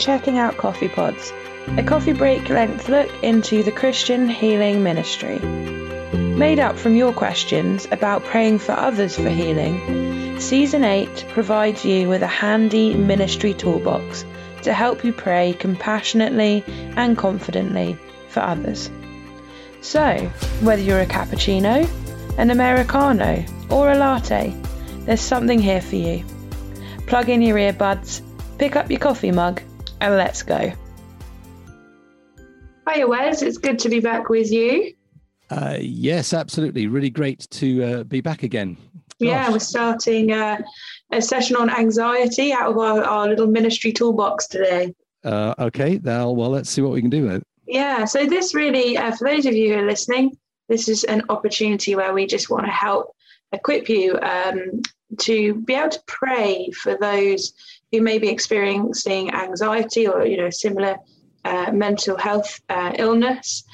Checking 0.00 0.38
out 0.38 0.56
Coffee 0.56 0.88
Pods, 0.88 1.30
a 1.76 1.82
coffee 1.82 2.14
break 2.14 2.48
length 2.48 2.88
look 2.88 3.10
into 3.22 3.62
the 3.62 3.70
Christian 3.70 4.30
healing 4.30 4.82
ministry. 4.82 5.38
Made 5.38 6.58
up 6.58 6.78
from 6.78 6.96
your 6.96 7.12
questions 7.12 7.86
about 7.90 8.24
praying 8.24 8.60
for 8.60 8.72
others 8.72 9.16
for 9.16 9.28
healing, 9.28 10.40
Season 10.40 10.84
8 10.84 11.26
provides 11.34 11.84
you 11.84 12.08
with 12.08 12.22
a 12.22 12.26
handy 12.26 12.94
ministry 12.94 13.52
toolbox 13.52 14.24
to 14.62 14.72
help 14.72 15.04
you 15.04 15.12
pray 15.12 15.52
compassionately 15.52 16.64
and 16.96 17.18
confidently 17.18 17.98
for 18.30 18.40
others. 18.40 18.90
So, 19.82 20.16
whether 20.62 20.80
you're 20.80 21.00
a 21.00 21.06
cappuccino, 21.06 21.86
an 22.38 22.50
Americano, 22.50 23.44
or 23.68 23.90
a 23.90 23.98
latte, 23.98 24.56
there's 25.00 25.20
something 25.20 25.58
here 25.58 25.82
for 25.82 25.96
you. 25.96 26.24
Plug 27.06 27.28
in 27.28 27.42
your 27.42 27.58
earbuds, 27.58 28.22
pick 28.56 28.76
up 28.76 28.90
your 28.90 28.98
coffee 28.98 29.30
mug, 29.30 29.60
and 30.00 30.16
let's 30.16 30.42
go. 30.42 30.72
Hiya, 32.88 33.06
Wes. 33.06 33.42
It's 33.42 33.58
good 33.58 33.78
to 33.80 33.88
be 33.88 34.00
back 34.00 34.28
with 34.28 34.50
you. 34.50 34.94
Uh, 35.50 35.76
yes, 35.80 36.32
absolutely. 36.32 36.86
Really 36.86 37.10
great 37.10 37.46
to 37.50 37.82
uh, 37.82 38.04
be 38.04 38.20
back 38.20 38.42
again. 38.42 38.74
Gosh. 38.74 39.28
Yeah, 39.28 39.50
we're 39.50 39.58
starting 39.58 40.32
uh, 40.32 40.62
a 41.10 41.20
session 41.20 41.56
on 41.56 41.68
anxiety 41.68 42.52
out 42.52 42.70
of 42.70 42.78
our, 42.78 43.02
our 43.02 43.28
little 43.28 43.46
ministry 43.46 43.92
toolbox 43.92 44.46
today. 44.46 44.94
Uh, 45.24 45.54
okay, 45.58 46.00
now, 46.02 46.30
well, 46.30 46.50
let's 46.50 46.70
see 46.70 46.80
what 46.80 46.92
we 46.92 47.00
can 47.00 47.10
do 47.10 47.24
with 47.24 47.36
it. 47.36 47.46
Yeah, 47.66 48.04
so 48.04 48.26
this 48.26 48.54
really, 48.54 48.96
uh, 48.96 49.14
for 49.14 49.28
those 49.28 49.44
of 49.46 49.54
you 49.54 49.74
who 49.74 49.80
are 49.80 49.86
listening, 49.86 50.36
this 50.68 50.88
is 50.88 51.04
an 51.04 51.22
opportunity 51.28 51.94
where 51.94 52.14
we 52.14 52.26
just 52.26 52.48
want 52.48 52.64
to 52.64 52.70
help 52.70 53.14
equip 53.52 53.88
you 53.88 54.18
um, 54.20 54.80
to 55.18 55.54
be 55.54 55.74
able 55.74 55.90
to 55.90 56.02
pray 56.06 56.70
for 56.70 56.96
those 56.96 57.52
who 57.92 58.00
may 58.00 58.18
be 58.18 58.28
experiencing 58.28 59.32
anxiety 59.32 60.06
or 60.06 60.24
you 60.24 60.36
know 60.36 60.50
similar 60.50 60.96
uh, 61.44 61.70
mental 61.72 62.16
health 62.16 62.60
uh, 62.68 62.92
illness 62.98 63.64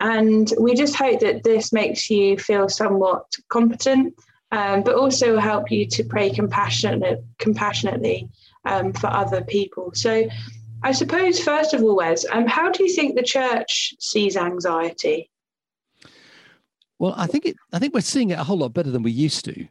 and 0.00 0.52
we 0.60 0.74
just 0.74 0.96
hope 0.96 1.20
that 1.20 1.44
this 1.44 1.72
makes 1.72 2.10
you 2.10 2.36
feel 2.36 2.68
somewhat 2.68 3.24
competent 3.48 4.14
um, 4.50 4.82
but 4.82 4.94
also 4.94 5.38
help 5.38 5.70
you 5.70 5.86
to 5.86 6.04
pray 6.04 6.28
compassionately, 6.28 7.16
compassionately 7.38 8.28
um, 8.64 8.92
for 8.92 9.06
other 9.06 9.42
people 9.42 9.90
so 9.94 10.28
i 10.82 10.90
suppose 10.90 11.38
first 11.38 11.74
of 11.74 11.82
all 11.82 11.96
wes 11.96 12.26
um, 12.32 12.46
how 12.46 12.70
do 12.70 12.82
you 12.82 12.92
think 12.92 13.14
the 13.14 13.22
church 13.22 13.94
sees 14.00 14.36
anxiety 14.36 15.30
well, 17.02 17.14
I 17.16 17.26
think 17.26 17.46
it. 17.46 17.56
I 17.72 17.80
think 17.80 17.94
we're 17.94 18.00
seeing 18.00 18.30
it 18.30 18.38
a 18.38 18.44
whole 18.44 18.58
lot 18.58 18.74
better 18.74 18.92
than 18.92 19.02
we 19.02 19.10
used 19.10 19.44
to. 19.46 19.66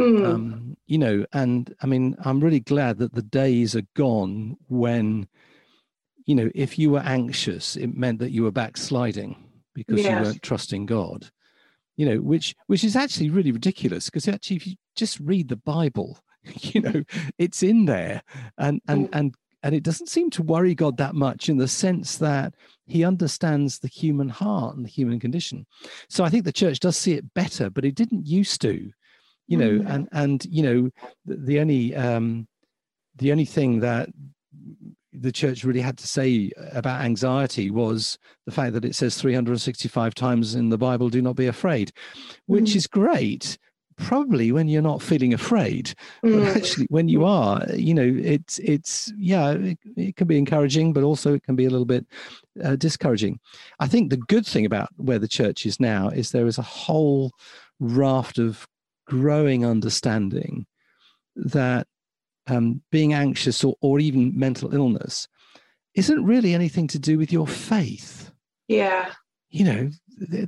Mm. 0.00 0.26
Um, 0.26 0.76
you 0.86 0.98
know, 0.98 1.24
and 1.32 1.74
I 1.82 1.86
mean, 1.86 2.16
I'm 2.24 2.40
really 2.40 2.60
glad 2.60 2.98
that 2.98 3.14
the 3.14 3.22
days 3.22 3.76
are 3.76 3.86
gone 3.94 4.56
when, 4.68 5.28
you 6.26 6.34
know, 6.34 6.50
if 6.54 6.78
you 6.78 6.90
were 6.90 7.00
anxious, 7.00 7.76
it 7.76 7.96
meant 7.96 8.18
that 8.18 8.32
you 8.32 8.42
were 8.42 8.50
backsliding 8.50 9.36
because 9.74 10.00
yes. 10.00 10.06
you 10.06 10.24
weren't 10.24 10.42
trusting 10.42 10.86
God. 10.86 11.30
You 11.96 12.06
know, 12.06 12.16
which 12.22 12.54
which 12.66 12.82
is 12.82 12.96
actually 12.96 13.30
really 13.30 13.52
ridiculous 13.52 14.06
because 14.06 14.26
actually, 14.26 14.56
if 14.56 14.66
you 14.66 14.76
just 14.96 15.20
read 15.20 15.48
the 15.48 15.56
Bible, 15.56 16.18
you 16.44 16.80
know, 16.80 17.04
it's 17.38 17.62
in 17.62 17.84
there, 17.84 18.22
and 18.56 18.80
and 18.88 19.06
mm. 19.06 19.10
and 19.12 19.34
and 19.62 19.74
it 19.74 19.82
doesn't 19.82 20.08
seem 20.08 20.30
to 20.30 20.42
worry 20.42 20.74
God 20.74 20.96
that 20.96 21.14
much 21.14 21.48
in 21.48 21.58
the 21.58 21.68
sense 21.68 22.16
that 22.16 22.54
he 22.86 23.04
understands 23.04 23.78
the 23.78 23.88
human 23.88 24.28
heart 24.28 24.76
and 24.76 24.84
the 24.84 24.90
human 24.90 25.20
condition. 25.20 25.66
So 26.08 26.24
I 26.24 26.30
think 26.30 26.44
the 26.44 26.52
church 26.52 26.80
does 26.80 26.96
see 26.96 27.12
it 27.12 27.34
better, 27.34 27.70
but 27.70 27.84
it 27.84 27.94
didn't 27.94 28.26
used 28.26 28.60
to, 28.62 28.90
you 29.50 29.56
know, 29.56 29.80
mm. 29.80 29.90
and 29.90 30.08
and 30.12 30.44
you 30.46 30.62
know, 30.62 30.90
the, 31.26 31.36
the 31.36 31.60
only 31.60 31.94
um 31.96 32.46
the 33.16 33.32
only 33.32 33.44
thing 33.44 33.80
that 33.80 34.08
the 35.12 35.32
church 35.32 35.64
really 35.64 35.80
had 35.80 35.98
to 35.98 36.06
say 36.06 36.52
about 36.72 37.02
anxiety 37.02 37.68
was 37.68 38.16
the 38.46 38.52
fact 38.52 38.72
that 38.74 38.84
it 38.84 38.94
says 38.94 39.20
365 39.20 40.14
times 40.14 40.54
in 40.54 40.68
the 40.68 40.78
Bible, 40.78 41.08
do 41.08 41.20
not 41.20 41.34
be 41.34 41.48
afraid, 41.48 41.90
which 42.46 42.70
mm. 42.70 42.76
is 42.76 42.86
great 42.86 43.58
probably 43.96 44.50
when 44.50 44.66
you're 44.66 44.80
not 44.80 45.02
feeling 45.02 45.34
afraid 45.34 45.92
mm. 46.24 46.42
but 46.42 46.56
actually 46.56 46.86
when 46.88 47.06
you 47.06 47.22
are 47.22 47.62
you 47.74 47.92
know 47.92 48.16
it's 48.24 48.58
it's 48.60 49.12
yeah 49.18 49.50
it, 49.50 49.78
it, 49.94 50.16
can 50.16 50.26
be 50.26 50.38
encouraging 50.38 50.94
but 50.94 51.04
also 51.04 51.34
it 51.34 51.42
can 51.42 51.54
be 51.54 51.66
a 51.66 51.70
little 51.70 51.84
bit 51.84 52.06
uh, 52.64 52.76
discouraging 52.76 53.38
i 53.78 53.86
think 53.86 54.08
the 54.08 54.16
good 54.16 54.46
thing 54.46 54.64
about 54.64 54.88
where 54.96 55.18
the 55.18 55.28
church 55.28 55.66
is 55.66 55.78
now 55.78 56.08
is 56.08 56.30
there 56.30 56.46
is 56.46 56.56
a 56.56 56.62
whole 56.62 57.30
raft 57.78 58.38
of 58.38 58.66
growing 59.10 59.66
understanding 59.66 60.66
that 61.34 61.86
um, 62.46 62.80
being 62.92 63.12
anxious 63.12 63.64
or, 63.64 63.74
or 63.80 63.98
even 63.98 64.38
mental 64.38 64.72
illness 64.72 65.26
isn't 65.94 66.24
really 66.24 66.54
anything 66.54 66.86
to 66.86 66.98
do 66.98 67.18
with 67.18 67.32
your 67.32 67.46
faith. 67.46 68.30
Yeah. 68.68 69.12
You 69.50 69.64
know 69.64 69.90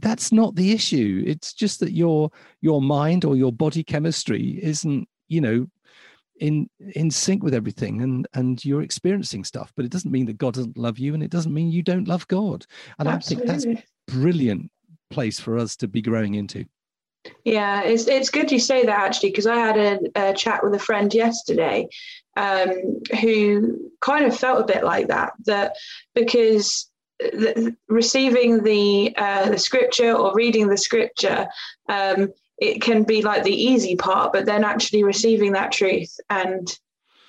that's 0.01 0.31
not 0.33 0.55
the 0.55 0.73
issue. 0.73 1.25
It's 1.27 1.53
just 1.53 1.81
that 1.81 1.93
your 1.93 2.31
your 2.61 2.81
mind 2.81 3.25
or 3.25 3.37
your 3.37 3.53
body 3.53 3.83
chemistry 3.83 4.61
isn't 4.63 5.09
you 5.29 5.41
know 5.41 5.67
in 6.39 6.69
in 6.95 7.11
sync 7.11 7.43
with 7.43 7.55
everything 7.55 8.03
and 8.03 8.29
and 8.35 8.65
you're 8.65 8.83
experiencing 8.83 9.45
stuff 9.45 9.73
but 9.77 9.85
it 9.85 9.93
doesn't 9.93 10.11
mean 10.11 10.25
that 10.27 10.39
god 10.39 10.55
doesn't 10.55 10.79
love 10.79 10.99
you 10.99 11.13
and 11.15 11.23
it 11.23 11.31
doesn't 11.31 11.53
mean 11.55 11.71
you 11.71 11.83
don't 11.83 12.09
love 12.09 12.27
god. 12.29 12.65
And 12.99 13.07
Absolutely. 13.09 13.51
i 13.51 13.59
think 13.59 13.67
that's 13.77 13.83
brilliant 14.09 14.71
place 15.11 15.39
for 15.39 15.59
us 15.59 15.77
to 15.77 15.89
be 15.89 16.03
growing 16.03 16.35
into 16.35 16.65
yeah 17.45 17.83
it's 17.83 18.09
it's 18.09 18.31
good 18.31 18.51
you 18.51 18.59
say 18.59 18.85
that 18.85 18.99
actually 18.99 19.31
because 19.31 19.47
i 19.47 19.57
had 19.57 19.77
a, 19.77 20.31
a, 20.31 20.35
chat 20.35 20.63
with 20.65 20.75
a 20.75 20.79
friend 20.79 21.15
yesterday 21.15 21.89
um, 22.37 23.01
who 23.21 23.91
kind 24.01 24.25
of 24.25 24.37
felt 24.37 24.61
a 24.61 24.73
bit 24.73 24.83
like 24.83 25.09
that 25.09 25.33
that 25.45 25.77
because 26.15 26.91
the, 27.31 27.77
receiving 27.89 28.63
the 28.63 29.15
uh, 29.17 29.49
the 29.51 29.59
scripture 29.59 30.13
or 30.13 30.35
reading 30.35 30.69
the 30.69 30.77
scripture, 30.77 31.47
um, 31.89 32.33
it 32.59 32.83
can 32.83 33.05
be 33.05 33.23
like 33.23 33.45
the 33.45 33.55
easy 33.55 33.97
part, 33.97 34.33
but 34.33 34.47
then 34.47 34.65
actually 34.65 35.05
receiving 35.05 35.53
that 35.53 35.73
truth 35.73 36.15
and 36.31 36.79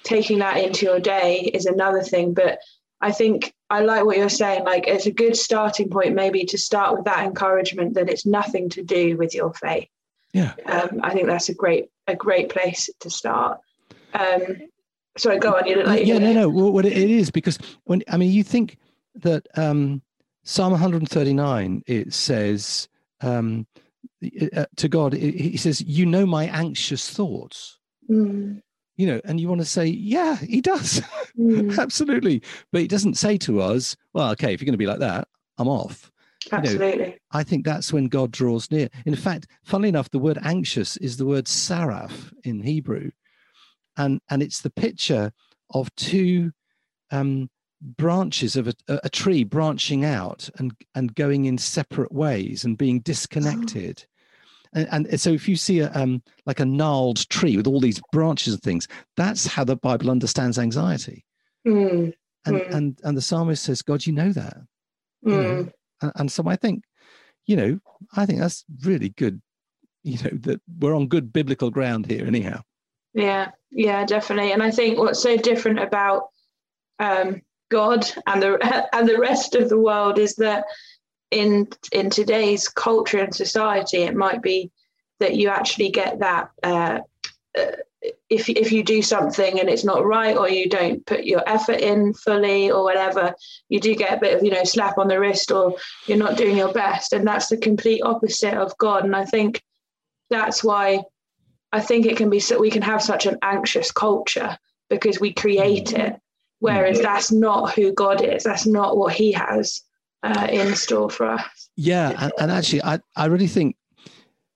taking 0.03 0.39
that 0.39 0.57
into 0.57 0.85
your 0.85 0.99
day 0.99 1.51
is 1.53 1.65
another 1.65 2.01
thing. 2.01 2.33
But 2.33 2.59
I 3.03 3.11
think 3.11 3.53
I 3.69 3.81
like 3.81 4.05
what 4.05 4.15
you're 4.15 4.29
saying. 4.29 4.63
Like 4.63 4.87
it's 4.87 5.07
a 5.07 5.11
good 5.11 5.35
starting 5.35 5.89
point, 5.89 6.15
maybe 6.15 6.45
to 6.45 6.57
start 6.57 6.95
with 6.95 7.03
that 7.03 7.25
encouragement 7.25 7.95
that 7.95 8.09
it's 8.09 8.25
nothing 8.25 8.69
to 8.69 8.81
do 8.81 9.17
with 9.17 9.35
your 9.35 9.53
faith. 9.53 9.89
Yeah, 10.31 10.53
um, 10.67 11.01
I 11.03 11.11
think 11.11 11.27
that's 11.27 11.49
a 11.49 11.53
great 11.53 11.89
a 12.07 12.15
great 12.15 12.47
place 12.49 12.89
to 13.01 13.09
start. 13.09 13.59
Um, 14.13 14.69
sorry, 15.17 15.37
go 15.37 15.53
on. 15.53 15.67
You 15.67 15.75
didn't 15.75 15.87
like. 15.87 16.07
Yeah, 16.07 16.17
no, 16.17 16.31
no. 16.31 16.47
Well, 16.49 16.71
what 16.71 16.85
it 16.85 16.93
is 16.93 17.29
because 17.29 17.59
when 17.83 18.03
I 18.09 18.15
mean, 18.15 18.31
you 18.31 18.41
think 18.41 18.77
that 19.15 19.47
um, 19.57 20.01
Psalm 20.43 20.71
139 20.71 21.83
it 21.85 22.13
says 22.13 22.87
um, 23.19 23.67
uh, 24.55 24.65
to 24.77 24.87
God, 24.87 25.11
he 25.11 25.57
says, 25.57 25.81
"You 25.81 26.05
know 26.05 26.25
my 26.25 26.45
anxious 26.45 27.09
thoughts." 27.09 27.79
Mm. 28.09 28.61
You 28.95 29.07
know, 29.07 29.21
and 29.25 29.39
you 29.39 29.47
want 29.47 29.61
to 29.61 29.65
say, 29.65 29.87
"Yeah, 29.87 30.35
he 30.37 30.61
does, 30.61 31.01
mm. 31.37 31.77
absolutely," 31.79 32.41
but 32.71 32.81
he 32.81 32.87
doesn't 32.87 33.15
say 33.15 33.37
to 33.39 33.61
us, 33.61 33.95
"Well, 34.13 34.31
okay, 34.31 34.53
if 34.53 34.61
you're 34.61 34.65
going 34.65 34.73
to 34.73 34.77
be 34.77 34.87
like 34.87 34.99
that, 34.99 35.27
I'm 35.57 35.67
off." 35.67 36.11
Absolutely. 36.51 36.91
You 36.91 36.97
know, 37.11 37.13
I 37.31 37.43
think 37.43 37.65
that's 37.65 37.93
when 37.93 38.07
God 38.07 38.31
draws 38.31 38.69
near. 38.69 38.89
In 39.05 39.15
fact, 39.15 39.47
funnily 39.63 39.89
enough, 39.89 40.11
the 40.11 40.19
word 40.19 40.39
anxious 40.43 40.97
is 40.97 41.17
the 41.17 41.25
word 41.25 41.45
saraf 41.45 42.33
in 42.43 42.61
Hebrew. 42.61 43.11
And 43.97 44.19
and 44.29 44.41
it's 44.41 44.61
the 44.61 44.71
picture 44.71 45.31
of 45.71 45.93
two 45.95 46.51
um, 47.11 47.49
branches 47.81 48.55
of 48.55 48.67
a, 48.67 48.73
a, 48.87 49.09
tree 49.09 49.43
branching 49.43 50.03
out 50.05 50.49
and 50.57 50.73
and 50.95 51.13
going 51.15 51.45
in 51.45 51.57
separate 51.57 52.11
ways 52.11 52.63
and 52.63 52.77
being 52.77 53.01
disconnected 53.01 54.05
and, 54.73 55.07
and, 55.07 55.21
so 55.21 55.31
if 55.31 55.47
you 55.47 55.55
see 55.55 55.79
a 55.79 55.91
um, 55.93 56.21
like 56.45 56.59
a 56.59 56.65
gnarled 56.65 57.27
tree 57.29 57.57
with 57.57 57.67
all 57.67 57.79
these 57.79 58.01
branches 58.11 58.53
and 58.53 58.61
things 58.61 58.87
that's 59.17 59.45
how 59.45 59.63
the 59.63 59.75
bible 59.75 60.09
understands 60.09 60.59
anxiety 60.59 61.25
mm. 61.67 62.13
and 62.45 62.55
mm. 62.55 62.75
and 62.75 62.99
and 63.03 63.17
the 63.17 63.21
psalmist 63.21 63.63
says 63.63 63.81
god 63.81 64.05
you 64.05 64.13
know 64.13 64.31
that 64.31 64.57
mm. 65.25 65.31
you 65.31 65.37
know? 65.37 65.69
And, 66.01 66.11
and 66.15 66.31
so 66.31 66.43
i 66.47 66.55
think 66.55 66.83
you 67.45 67.55
know 67.55 67.79
i 68.15 68.25
think 68.25 68.39
that's 68.39 68.65
really 68.83 69.09
good 69.09 69.41
you 70.03 70.17
know 70.23 70.37
that 70.41 70.61
we're 70.79 70.95
on 70.95 71.07
good 71.07 71.31
biblical 71.31 71.69
ground 71.69 72.05
here 72.05 72.25
anyhow 72.25 72.61
yeah 73.13 73.51
yeah 73.71 74.05
definitely 74.05 74.51
and 74.51 74.63
i 74.63 74.71
think 74.71 74.97
what's 74.97 75.21
so 75.21 75.37
different 75.37 75.79
about 75.79 76.27
um, 76.99 77.41
God 77.73 78.05
and 78.27 78.41
the 78.41 78.87
and 78.95 79.09
the 79.09 79.19
rest 79.19 79.55
of 79.55 79.67
the 79.67 79.79
world 79.79 80.19
is 80.19 80.35
that 80.35 80.65
in 81.33 81.67
in 81.91 82.09
today's 82.09 82.67
culture 82.67 83.19
and 83.19 83.35
society, 83.35 84.03
it 84.03 84.15
might 84.15 84.41
be 84.41 84.71
that 85.19 85.35
you 85.35 85.49
actually 85.49 85.89
get 85.89 86.19
that 86.19 86.51
uh, 86.63 86.99
uh, 87.57 87.71
if 88.29 88.49
if 88.49 88.71
you 88.71 88.83
do 88.83 89.01
something 89.01 89.59
and 89.59 89.69
it's 89.69 89.83
not 89.83 90.05
right 90.05 90.37
or 90.37 90.49
you 90.49 90.69
don't 90.69 91.05
put 91.05 91.23
your 91.25 91.47
effort 91.47 91.79
in 91.79 92.13
fully 92.13 92.71
or 92.71 92.83
whatever, 92.83 93.33
you 93.69 93.79
do 93.79 93.95
get 93.95 94.17
a 94.17 94.19
bit 94.19 94.37
of 94.37 94.43
you 94.43 94.51
know 94.51 94.63
slap 94.63 94.97
on 94.97 95.07
the 95.07 95.19
wrist 95.19 95.51
or 95.51 95.75
you're 96.07 96.17
not 96.17 96.37
doing 96.37 96.57
your 96.57 96.73
best, 96.73 97.13
and 97.13 97.27
that's 97.27 97.47
the 97.47 97.57
complete 97.57 98.01
opposite 98.03 98.53
of 98.53 98.77
God. 98.77 99.03
And 99.03 99.15
I 99.15 99.25
think 99.25 99.61
that's 100.29 100.63
why 100.63 101.03
I 101.71 101.81
think 101.81 102.05
it 102.05 102.17
can 102.17 102.29
be 102.29 102.39
so 102.39 102.59
we 102.59 102.71
can 102.71 102.83
have 102.83 103.01
such 103.01 103.25
an 103.25 103.37
anxious 103.41 103.91
culture 103.91 104.57
because 104.89 105.19
we 105.19 105.33
create 105.33 105.93
it 105.93 106.19
Whereas 106.63 106.99
mm. 106.99 107.01
that's 107.01 107.29
not 107.29 107.73
who 107.73 107.91
God 107.91 108.21
is. 108.21 108.43
That's 108.43 108.65
not 108.65 108.95
what 108.95 109.11
He 109.11 109.33
has 109.33 109.81
uh, 110.23 110.47
in 110.49 110.75
store 110.75 111.09
for 111.09 111.27
us. 111.27 111.69
Yeah, 111.75 112.13
and, 112.19 112.33
and 112.39 112.51
actually, 112.51 112.83
I 112.83 112.99
I 113.15 113.25
really 113.25 113.47
think. 113.47 113.75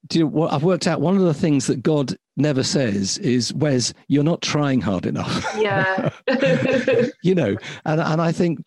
Do 0.08 0.20
you 0.20 0.26
know 0.26 0.32
what 0.32 0.54
I've 0.54 0.64
worked 0.64 0.88
out? 0.88 1.02
One 1.02 1.18
of 1.18 1.24
the 1.24 1.34
things 1.34 1.68
that 1.68 1.84
God 1.84 2.16
never 2.38 2.64
says 2.64 3.18
is, 3.18 3.54
"Wes, 3.54 3.94
you're 4.08 4.24
not 4.24 4.42
trying 4.42 4.80
hard 4.80 5.06
enough." 5.06 5.46
Yeah. 5.58 6.12
you 7.24 7.36
know, 7.36 7.58
and 7.86 8.00
and 8.00 8.22
I 8.22 8.32
think, 8.32 8.64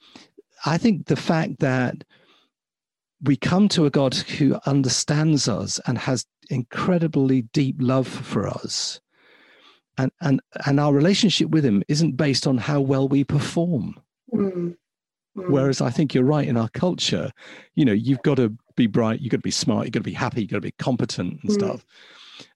I 0.67 0.76
think 0.76 1.06
the 1.06 1.17
fact 1.17 1.61
that 1.61 2.05
we 3.23 3.37
come 3.37 3.69
to 3.69 3.87
a 3.87 3.91
God 3.91 4.14
who 4.14 4.58
understands 4.67 5.49
us 5.49 5.81
and 5.87 5.99
has 5.99 6.26
incredibly 6.49 7.43
deep 7.43 7.76
love 7.79 8.08
for 8.08 8.49
us. 8.49 9.00
And, 9.99 10.11
and, 10.20 10.41
and 10.67 10.81
our 10.81 10.93
relationship 10.93 11.50
with 11.50 11.64
him 11.64 11.82
isn't 11.88 12.17
based 12.17 12.47
on 12.47 12.58
how 12.58 12.81
well 12.81 13.08
we 13.08 13.25
perform. 13.25 14.00
Mm. 14.32 14.76
Mm. 15.37 15.50
Whereas 15.50 15.81
I 15.81 15.91
think 15.91 16.15
you're 16.15 16.25
right 16.25 16.47
in 16.47 16.56
our 16.56 16.69
culture, 16.71 17.31
you 17.75 17.85
know, 17.85 17.93
you've 17.93 18.23
got 18.23 18.37
to 18.37 18.55
be 18.77 18.87
bright, 18.87 19.21
you've 19.21 19.31
got 19.31 19.38
to 19.38 19.43
be 19.43 19.50
smart, 19.50 19.87
you've 19.87 19.93
got 19.93 20.00
to 20.00 20.05
be 20.05 20.12
happy, 20.12 20.43
you've 20.43 20.50
got 20.50 20.56
to 20.56 20.62
be 20.62 20.73
competent 20.73 21.41
and 21.43 21.50
mm. 21.50 21.55
stuff. 21.55 21.85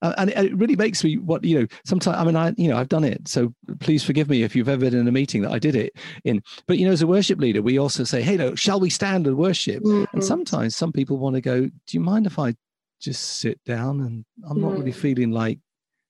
Uh, 0.02 0.14
and, 0.18 0.30
it, 0.30 0.36
and, 0.36 0.46
it, 0.48 0.56
really 0.56 0.76
makes 0.76 1.04
me 1.04 1.18
what 1.18 1.44
you 1.44 1.60
know 1.60 1.66
sometimes 1.84 2.16
i 2.16 2.24
mean 2.24 2.36
i 2.36 2.54
you 2.56 2.68
know 2.68 2.76
i've 2.78 2.88
done 2.88 3.04
it 3.04 3.28
so 3.28 3.52
please 3.80 4.02
forgive 4.02 4.30
me 4.30 4.42
if 4.42 4.56
you've 4.56 4.68
ever 4.68 4.80
been 4.80 4.98
in 4.98 5.06
a 5.06 5.12
meeting 5.12 5.42
that 5.42 5.52
i 5.52 5.58
did 5.58 5.76
it 5.76 5.92
in 6.24 6.42
but 6.66 6.78
you 6.78 6.86
know 6.86 6.92
as 6.92 7.02
a 7.02 7.06
worship 7.06 7.38
leader 7.38 7.60
we 7.60 7.78
also 7.78 8.02
say 8.02 8.22
hey 8.22 8.34
no 8.34 8.54
shall 8.54 8.80
we 8.80 8.88
stand 8.88 9.26
and 9.26 9.36
worship 9.36 9.82
mm-hmm. 9.82 10.04
and 10.14 10.24
sometimes 10.24 10.74
some 10.74 10.90
people 10.90 11.18
want 11.18 11.34
to 11.34 11.40
go 11.42 11.66
do 11.66 11.70
you 11.90 12.00
mind 12.00 12.26
if 12.26 12.38
i 12.38 12.54
just 12.98 13.40
sit 13.40 13.62
down 13.64 14.00
and 14.00 14.24
i'm 14.48 14.58
not 14.58 14.72
really 14.72 14.90
mm. 14.90 14.96
feeling 14.96 15.30
like 15.30 15.58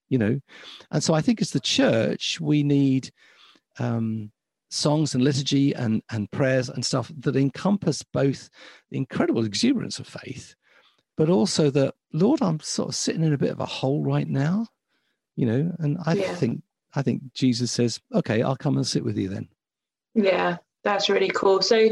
you 0.09 0.19
know 0.19 0.39
and 0.93 1.03
so 1.03 1.13
i 1.13 1.21
think 1.21 1.43
as 1.43 1.51
the 1.51 1.59
church 1.59 2.41
we 2.41 2.63
need 2.63 3.11
um 3.81 4.31
songs 4.75 5.15
and 5.15 5.23
liturgy 5.23 5.73
and, 5.75 6.03
and 6.11 6.31
prayers 6.31 6.69
and 6.69 6.85
stuff 6.85 7.11
that 7.21 7.37
encompass 7.37 8.03
both 8.03 8.51
the 8.91 8.97
incredible 8.97 9.45
exuberance 9.45 9.99
of 9.99 10.07
faith, 10.07 10.55
but 11.17 11.31
also 11.31 11.71
that, 11.71 11.95
Lord, 12.13 12.43
I'm 12.43 12.61
sort 12.61 12.89
of 12.89 12.95
sitting 12.95 13.23
in 13.23 13.33
a 13.33 13.39
bit 13.39 13.53
of 13.53 13.61
a 13.61 13.67
hole 13.67 14.03
right 14.03 14.29
now, 14.29 14.67
you 15.37 15.47
know, 15.47 15.73
and 15.79 15.99
I 16.05 16.15
yeah. 16.15 16.35
think 16.35 16.63
I 16.97 17.03
think 17.03 17.23
Jesus 17.35 17.73
says, 17.73 18.01
okay, 18.15 18.43
I'll 18.43 18.57
come 18.57 18.77
and 18.77 18.87
sit 18.87 19.05
with 19.05 19.19
you 19.19 19.29
then. 19.29 19.49
Yeah, 20.15 20.59
that's 20.85 21.09
really 21.09 21.29
cool. 21.29 21.61
So 21.61 21.91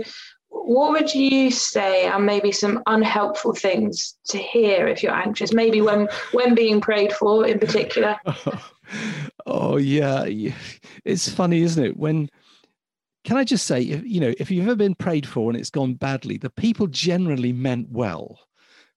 what 0.52 0.92
would 0.92 1.12
you 1.12 1.50
say 1.50 2.06
are 2.06 2.20
maybe 2.20 2.52
some 2.52 2.82
unhelpful 2.86 3.54
things 3.54 4.16
to 4.26 4.38
hear 4.38 4.86
if 4.86 5.02
you're 5.02 5.14
anxious 5.14 5.52
maybe 5.52 5.80
when 5.80 6.06
when 6.32 6.54
being 6.54 6.80
prayed 6.80 7.12
for 7.12 7.46
in 7.46 7.58
particular 7.58 8.16
oh 9.46 9.76
yeah 9.78 10.24
it's 11.04 11.28
funny 11.28 11.62
isn't 11.62 11.84
it 11.84 11.96
when 11.96 12.28
can 13.24 13.36
I 13.36 13.44
just 13.44 13.66
say, 13.66 13.82
if, 13.82 14.04
you 14.04 14.20
know, 14.20 14.32
if 14.38 14.50
you've 14.50 14.66
ever 14.66 14.76
been 14.76 14.94
prayed 14.94 15.26
for 15.26 15.50
and 15.50 15.58
it's 15.58 15.70
gone 15.70 15.94
badly, 15.94 16.38
the 16.38 16.50
people 16.50 16.86
generally 16.86 17.52
meant 17.52 17.88
well. 17.90 18.38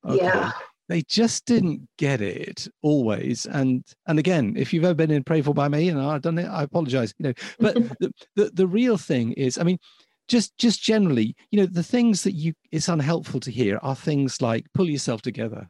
Okay? 0.06 0.24
Yeah. 0.24 0.52
They 0.88 1.02
just 1.02 1.46
didn't 1.46 1.88
get 1.98 2.22
it 2.22 2.68
always. 2.84 3.46
And 3.48 3.84
and 4.08 4.20
again, 4.20 4.54
if 4.56 4.72
you've 4.72 4.84
ever 4.84 4.94
been 4.94 5.10
in 5.10 5.24
prayed 5.24 5.46
for 5.46 5.54
by 5.54 5.68
me 5.68 5.90
and 5.90 6.00
I've 6.00 6.22
done 6.22 6.38
it, 6.38 6.46
I 6.46 6.62
apologize. 6.64 7.14
You 7.18 7.30
know, 7.30 7.34
but 7.60 7.76
the, 8.00 8.12
the 8.36 8.52
the 8.54 8.68
real 8.68 8.98
thing 8.98 9.32
is, 9.34 9.58
I 9.58 9.64
mean, 9.64 9.80
just 10.28 10.56
just 10.58 10.84
generally, 10.84 11.36
you 11.50 11.60
know, 11.60 11.66
the 11.66 11.82
things 11.82 12.24
that 12.24 12.34
you 12.34 12.54
it's 12.72 12.88
unhelpful 12.88 13.40
to 13.42 13.52
hear 13.52 13.80
are 13.82 13.96
things 13.96 14.42
like 14.44 14.68
pull 14.76 14.88
yourself 14.88 15.24
together, 15.24 15.68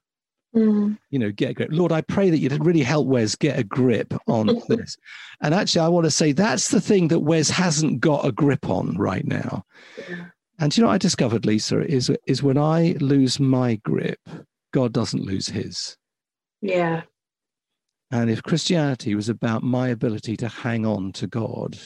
Mm. 0.55 0.97
You 1.09 1.19
know, 1.19 1.31
get 1.31 1.51
a 1.51 1.53
grip. 1.53 1.69
Lord, 1.71 1.91
I 1.91 2.01
pray 2.01 2.29
that 2.29 2.37
you'd 2.37 2.65
really 2.65 2.81
help 2.81 3.07
Wes 3.07 3.35
get 3.35 3.59
a 3.59 3.63
grip 3.63 4.13
on 4.27 4.47
this. 4.69 4.97
And 5.41 5.53
actually, 5.53 5.81
I 5.81 5.89
want 5.89 6.05
to 6.05 6.11
say 6.11 6.31
that's 6.31 6.69
the 6.69 6.81
thing 6.81 7.09
that 7.09 7.19
Wes 7.19 7.49
hasn't 7.49 7.99
got 7.99 8.25
a 8.25 8.31
grip 8.31 8.69
on 8.69 8.97
right 8.97 9.25
now. 9.25 9.65
Yeah. 10.09 10.25
And 10.57 10.75
you 10.75 10.81
know 10.81 10.87
what 10.87 10.95
I 10.95 10.99
discovered, 10.99 11.45
Lisa, 11.45 11.81
is 11.81 12.09
is 12.25 12.41
when 12.41 12.57
I 12.57 12.95
lose 13.01 13.39
my 13.39 13.75
grip, 13.83 14.19
God 14.73 14.93
doesn't 14.93 15.25
lose 15.25 15.47
his. 15.49 15.97
Yeah. 16.61 17.03
And 18.11 18.29
if 18.29 18.43
Christianity 18.43 19.15
was 19.15 19.27
about 19.27 19.63
my 19.63 19.89
ability 19.89 20.37
to 20.37 20.47
hang 20.47 20.85
on 20.85 21.11
to 21.13 21.27
God, 21.27 21.77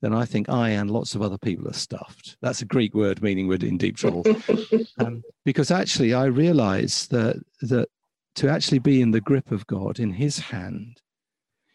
then 0.00 0.14
I 0.14 0.24
think 0.24 0.48
I 0.48 0.70
and 0.70 0.90
lots 0.90 1.14
of 1.14 1.22
other 1.22 1.38
people 1.38 1.68
are 1.68 1.74
stuffed. 1.74 2.36
That's 2.40 2.62
a 2.62 2.66
Greek 2.66 2.94
word 2.94 3.22
meaning 3.22 3.48
we're 3.48 3.56
in 3.56 3.78
deep 3.78 3.96
trouble. 3.96 4.24
um, 4.98 5.22
because 5.44 5.70
actually, 5.70 6.14
I 6.14 6.26
realize 6.26 7.08
that 7.08 7.36
that 7.62 7.88
to 8.36 8.48
actually 8.48 8.78
be 8.78 9.02
in 9.02 9.10
the 9.10 9.20
grip 9.20 9.50
of 9.50 9.66
God, 9.66 9.98
in 9.98 10.12
His 10.12 10.38
hand, 10.38 11.02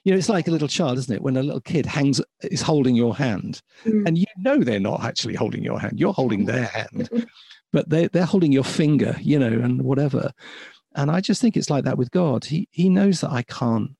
you 0.03 0.11
know, 0.11 0.17
it's 0.17 0.29
like 0.29 0.47
a 0.47 0.51
little 0.51 0.67
child, 0.67 0.97
isn't 0.97 1.13
it? 1.13 1.21
When 1.21 1.37
a 1.37 1.43
little 1.43 1.61
kid 1.61 1.85
hangs 1.85 2.21
is 2.43 2.61
holding 2.61 2.95
your 2.95 3.15
hand, 3.15 3.61
mm. 3.83 4.07
and 4.07 4.17
you 4.17 4.25
know 4.37 4.57
they're 4.57 4.79
not 4.79 5.03
actually 5.03 5.35
holding 5.35 5.63
your 5.63 5.79
hand; 5.79 5.99
you're 5.99 6.13
holding 6.13 6.45
their 6.45 6.65
hand, 6.65 7.27
but 7.73 7.89
they 7.89 8.07
they're 8.07 8.25
holding 8.25 8.53
your 8.53 8.63
finger, 8.63 9.17
you 9.19 9.37
know, 9.37 9.47
and 9.47 9.81
whatever. 9.81 10.31
And 10.95 11.09
I 11.09 11.21
just 11.21 11.41
think 11.41 11.57
it's 11.57 11.71
like 11.71 11.83
that 11.85 11.97
with 11.97 12.11
God. 12.11 12.45
He 12.45 12.69
He 12.71 12.87
knows 12.87 13.19
that 13.21 13.31
I 13.31 13.43
can't 13.43 13.91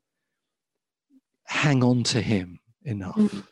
hang 1.45 1.83
on 1.83 2.03
to 2.03 2.21
Him 2.21 2.61
enough. 2.85 3.17
Mm 3.17 3.43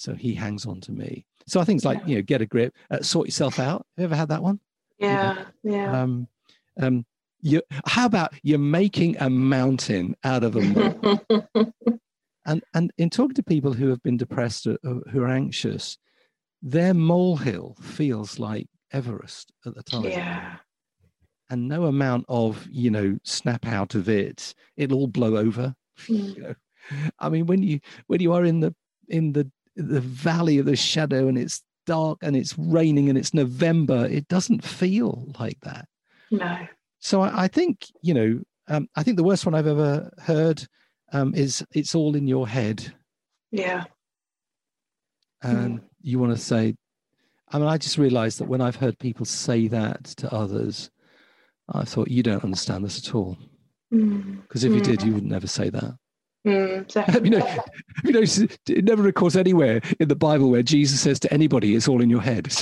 so 0.00 0.14
he 0.14 0.34
hangs 0.34 0.64
on 0.64 0.80
to 0.80 0.92
me. 0.92 1.26
So 1.46 1.60
I 1.60 1.64
think 1.64 1.76
it's 1.76 1.84
like, 1.84 2.00
you 2.06 2.16
know, 2.16 2.22
get 2.22 2.40
a 2.40 2.46
grip, 2.46 2.74
uh, 2.90 3.02
sort 3.02 3.26
yourself 3.26 3.58
out. 3.58 3.86
Have 3.96 4.02
you 4.02 4.04
ever 4.04 4.16
had 4.16 4.30
that 4.30 4.42
one? 4.42 4.60
Yeah, 4.98 5.44
yeah. 5.62 6.02
Um, 6.02 6.26
um, 6.80 7.04
you, 7.42 7.60
how 7.84 8.06
about 8.06 8.32
you're 8.42 8.58
making 8.58 9.18
a 9.18 9.28
mountain 9.28 10.16
out 10.24 10.42
of 10.42 10.56
a 10.56 10.60
molehill? 10.62 11.74
and 12.46 12.62
and 12.72 12.92
in 12.96 13.10
talking 13.10 13.34
to 13.34 13.42
people 13.42 13.74
who 13.74 13.88
have 13.88 14.02
been 14.02 14.16
depressed 14.16 14.66
or, 14.66 14.78
or 14.84 15.02
who 15.10 15.22
are 15.22 15.28
anxious, 15.28 15.98
their 16.62 16.94
molehill 16.94 17.76
feels 17.80 18.38
like 18.38 18.68
Everest 18.92 19.52
at 19.66 19.74
the 19.74 19.82
time. 19.82 20.04
Yeah. 20.04 20.56
And 21.50 21.68
no 21.68 21.84
amount 21.84 22.24
of 22.28 22.66
you 22.70 22.90
know 22.90 23.18
snap 23.22 23.66
out 23.66 23.94
of 23.94 24.08
it, 24.08 24.54
it'll 24.76 24.98
all 25.00 25.08
blow 25.08 25.36
over. 25.36 25.74
Mm. 26.08 26.34
You 26.34 26.42
know? 26.42 26.54
I 27.18 27.28
mean, 27.28 27.44
when 27.44 27.62
you 27.62 27.80
when 28.06 28.20
you 28.20 28.32
are 28.32 28.44
in 28.44 28.60
the 28.60 28.74
in 29.08 29.32
the 29.34 29.50
the 29.80 30.00
valley 30.00 30.58
of 30.58 30.66
the 30.66 30.76
shadow 30.76 31.28
and 31.28 31.38
it's 31.38 31.62
dark 31.86 32.18
and 32.22 32.36
it's 32.36 32.56
raining 32.58 33.08
and 33.08 33.18
it's 33.18 33.34
November, 33.34 34.06
it 34.06 34.28
doesn't 34.28 34.64
feel 34.64 35.26
like 35.38 35.58
that. 35.62 35.86
No. 36.30 36.58
So 37.00 37.22
I, 37.22 37.44
I 37.44 37.48
think, 37.48 37.86
you 38.02 38.14
know, 38.14 38.40
um, 38.68 38.88
I 38.94 39.02
think 39.02 39.16
the 39.16 39.24
worst 39.24 39.46
one 39.46 39.54
I've 39.54 39.66
ever 39.66 40.10
heard 40.18 40.64
um, 41.12 41.34
is 41.34 41.64
it's 41.72 41.94
all 41.94 42.14
in 42.14 42.28
your 42.28 42.46
head. 42.46 42.94
Yeah. 43.50 43.84
And 45.42 45.80
mm. 45.80 45.84
you 46.02 46.18
want 46.18 46.36
to 46.36 46.40
say, 46.40 46.76
I 47.48 47.58
mean, 47.58 47.66
I 47.66 47.78
just 47.78 47.98
realized 47.98 48.38
that 48.38 48.48
when 48.48 48.60
I've 48.60 48.76
heard 48.76 48.98
people 48.98 49.26
say 49.26 49.66
that 49.68 50.04
to 50.04 50.32
others, 50.32 50.90
I 51.72 51.84
thought, 51.84 52.08
you 52.08 52.22
don't 52.22 52.44
understand 52.44 52.84
this 52.84 53.06
at 53.06 53.14
all. 53.14 53.36
Because 53.90 54.62
mm. 54.62 54.66
if 54.66 54.72
mm. 54.72 54.74
you 54.74 54.80
did, 54.80 55.02
you 55.02 55.14
would 55.14 55.24
never 55.24 55.46
say 55.46 55.70
that. 55.70 55.96
Mm, 56.46 57.22
you 57.24 57.30
know, 57.30 57.64
you 58.04 58.12
know, 58.12 58.22
it 58.68 58.84
never 58.84 59.06
occurs 59.06 59.36
anywhere 59.36 59.80
in 59.98 60.08
the 60.08 60.16
Bible 60.16 60.50
where 60.50 60.62
Jesus 60.62 61.00
says 61.00 61.20
to 61.20 61.32
anybody, 61.32 61.74
"It's 61.74 61.86
all 61.86 62.00
in 62.00 62.08
your 62.08 62.22
head." 62.22 62.46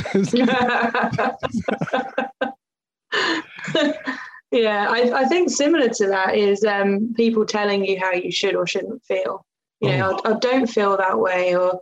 yeah, 4.50 4.88
I, 4.90 5.12
I, 5.14 5.24
think 5.26 5.50
similar 5.50 5.88
to 5.90 6.08
that 6.08 6.34
is 6.34 6.64
um, 6.64 7.14
people 7.16 7.46
telling 7.46 7.84
you 7.84 8.00
how 8.00 8.12
you 8.12 8.32
should 8.32 8.56
or 8.56 8.66
shouldn't 8.66 9.04
feel. 9.04 9.46
You 9.80 9.96
know, 9.96 10.20
oh. 10.24 10.28
I, 10.28 10.34
I 10.34 10.38
don't 10.40 10.66
feel 10.66 10.96
that 10.96 11.18
way, 11.18 11.54
or 11.54 11.80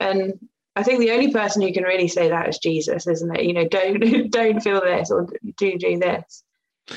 and 0.00 0.34
I 0.74 0.82
think 0.82 0.98
the 0.98 1.12
only 1.12 1.32
person 1.32 1.62
who 1.62 1.72
can 1.72 1.84
really 1.84 2.08
say 2.08 2.28
that 2.28 2.48
is 2.48 2.58
Jesus, 2.58 3.06
isn't 3.06 3.36
it? 3.36 3.44
You 3.44 3.52
know, 3.52 3.68
don't 3.68 4.30
don't 4.30 4.60
feel 4.60 4.80
this 4.80 5.12
or 5.12 5.28
do 5.56 5.78
do 5.78 5.98
this. 5.98 6.42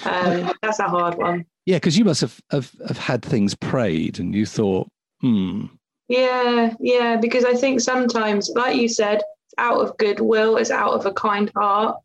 Um, 0.03 0.51
that's 0.61 0.79
a 0.79 0.87
hard 0.87 1.17
one. 1.17 1.45
Yeah, 1.65 1.77
because 1.77 1.97
you 1.97 2.05
must 2.05 2.21
have, 2.21 2.39
have, 2.49 2.71
have 2.87 2.97
had 2.97 3.23
things 3.23 3.55
prayed 3.55 4.19
and 4.19 4.33
you 4.33 4.45
thought, 4.45 4.87
hmm. 5.21 5.65
Yeah, 6.07 6.73
yeah, 6.79 7.17
because 7.17 7.45
I 7.45 7.53
think 7.53 7.79
sometimes, 7.79 8.51
like 8.55 8.75
you 8.75 8.89
said, 8.89 9.21
out 9.57 9.79
of 9.79 9.95
goodwill, 9.97 10.57
it's 10.57 10.71
out 10.71 10.93
of 10.93 11.05
a 11.05 11.13
kind 11.13 11.51
heart, 11.55 11.97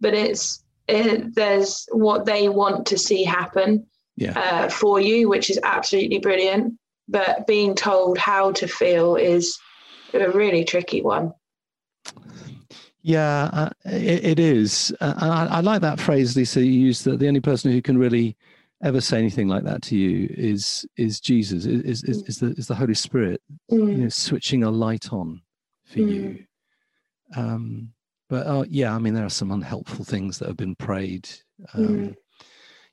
but 0.00 0.14
it's 0.14 0.62
it, 0.86 1.34
there's 1.34 1.86
what 1.92 2.24
they 2.24 2.48
want 2.48 2.86
to 2.86 2.98
see 2.98 3.24
happen 3.24 3.86
yeah. 4.16 4.38
uh, 4.38 4.68
for 4.68 5.00
you, 5.00 5.28
which 5.28 5.50
is 5.50 5.58
absolutely 5.62 6.18
brilliant. 6.18 6.74
But 7.08 7.46
being 7.46 7.74
told 7.74 8.18
how 8.18 8.52
to 8.52 8.66
feel 8.66 9.16
is 9.16 9.58
a 10.12 10.30
really 10.30 10.64
tricky 10.64 11.02
one. 11.02 11.32
Yeah, 13.02 13.48
uh, 13.52 13.70
it, 13.86 14.24
it 14.24 14.38
is. 14.38 14.94
Uh, 15.00 15.14
I, 15.16 15.56
I, 15.56 15.60
like 15.60 15.80
that 15.80 16.00
phrase, 16.00 16.36
Lisa. 16.36 16.60
You 16.60 16.72
used 16.72 17.04
that 17.04 17.18
the 17.18 17.28
only 17.28 17.40
person 17.40 17.72
who 17.72 17.80
can 17.80 17.96
really 17.96 18.36
ever 18.82 19.00
say 19.00 19.18
anything 19.18 19.48
like 19.48 19.64
that 19.64 19.82
to 19.82 19.96
you 19.96 20.32
is 20.36 20.86
is 20.96 21.20
Jesus, 21.20 21.66
is 21.66 22.04
is, 22.04 22.22
is 22.22 22.38
the 22.38 22.46
is 22.52 22.66
the 22.66 22.74
Holy 22.74 22.94
Spirit, 22.94 23.40
mm. 23.70 23.90
you 23.90 23.98
know, 23.98 24.08
switching 24.08 24.64
a 24.64 24.70
light 24.70 25.12
on 25.12 25.42
for 25.84 25.98
mm. 25.98 26.14
you. 26.14 26.44
Um, 27.36 27.92
but 28.28 28.46
uh, 28.46 28.64
yeah, 28.68 28.94
I 28.94 28.98
mean, 28.98 29.14
there 29.14 29.26
are 29.26 29.30
some 29.30 29.50
unhelpful 29.50 30.04
things 30.04 30.38
that 30.38 30.48
have 30.48 30.56
been 30.56 30.76
prayed. 30.76 31.28
Um, 31.74 31.88
mm. 31.88 32.16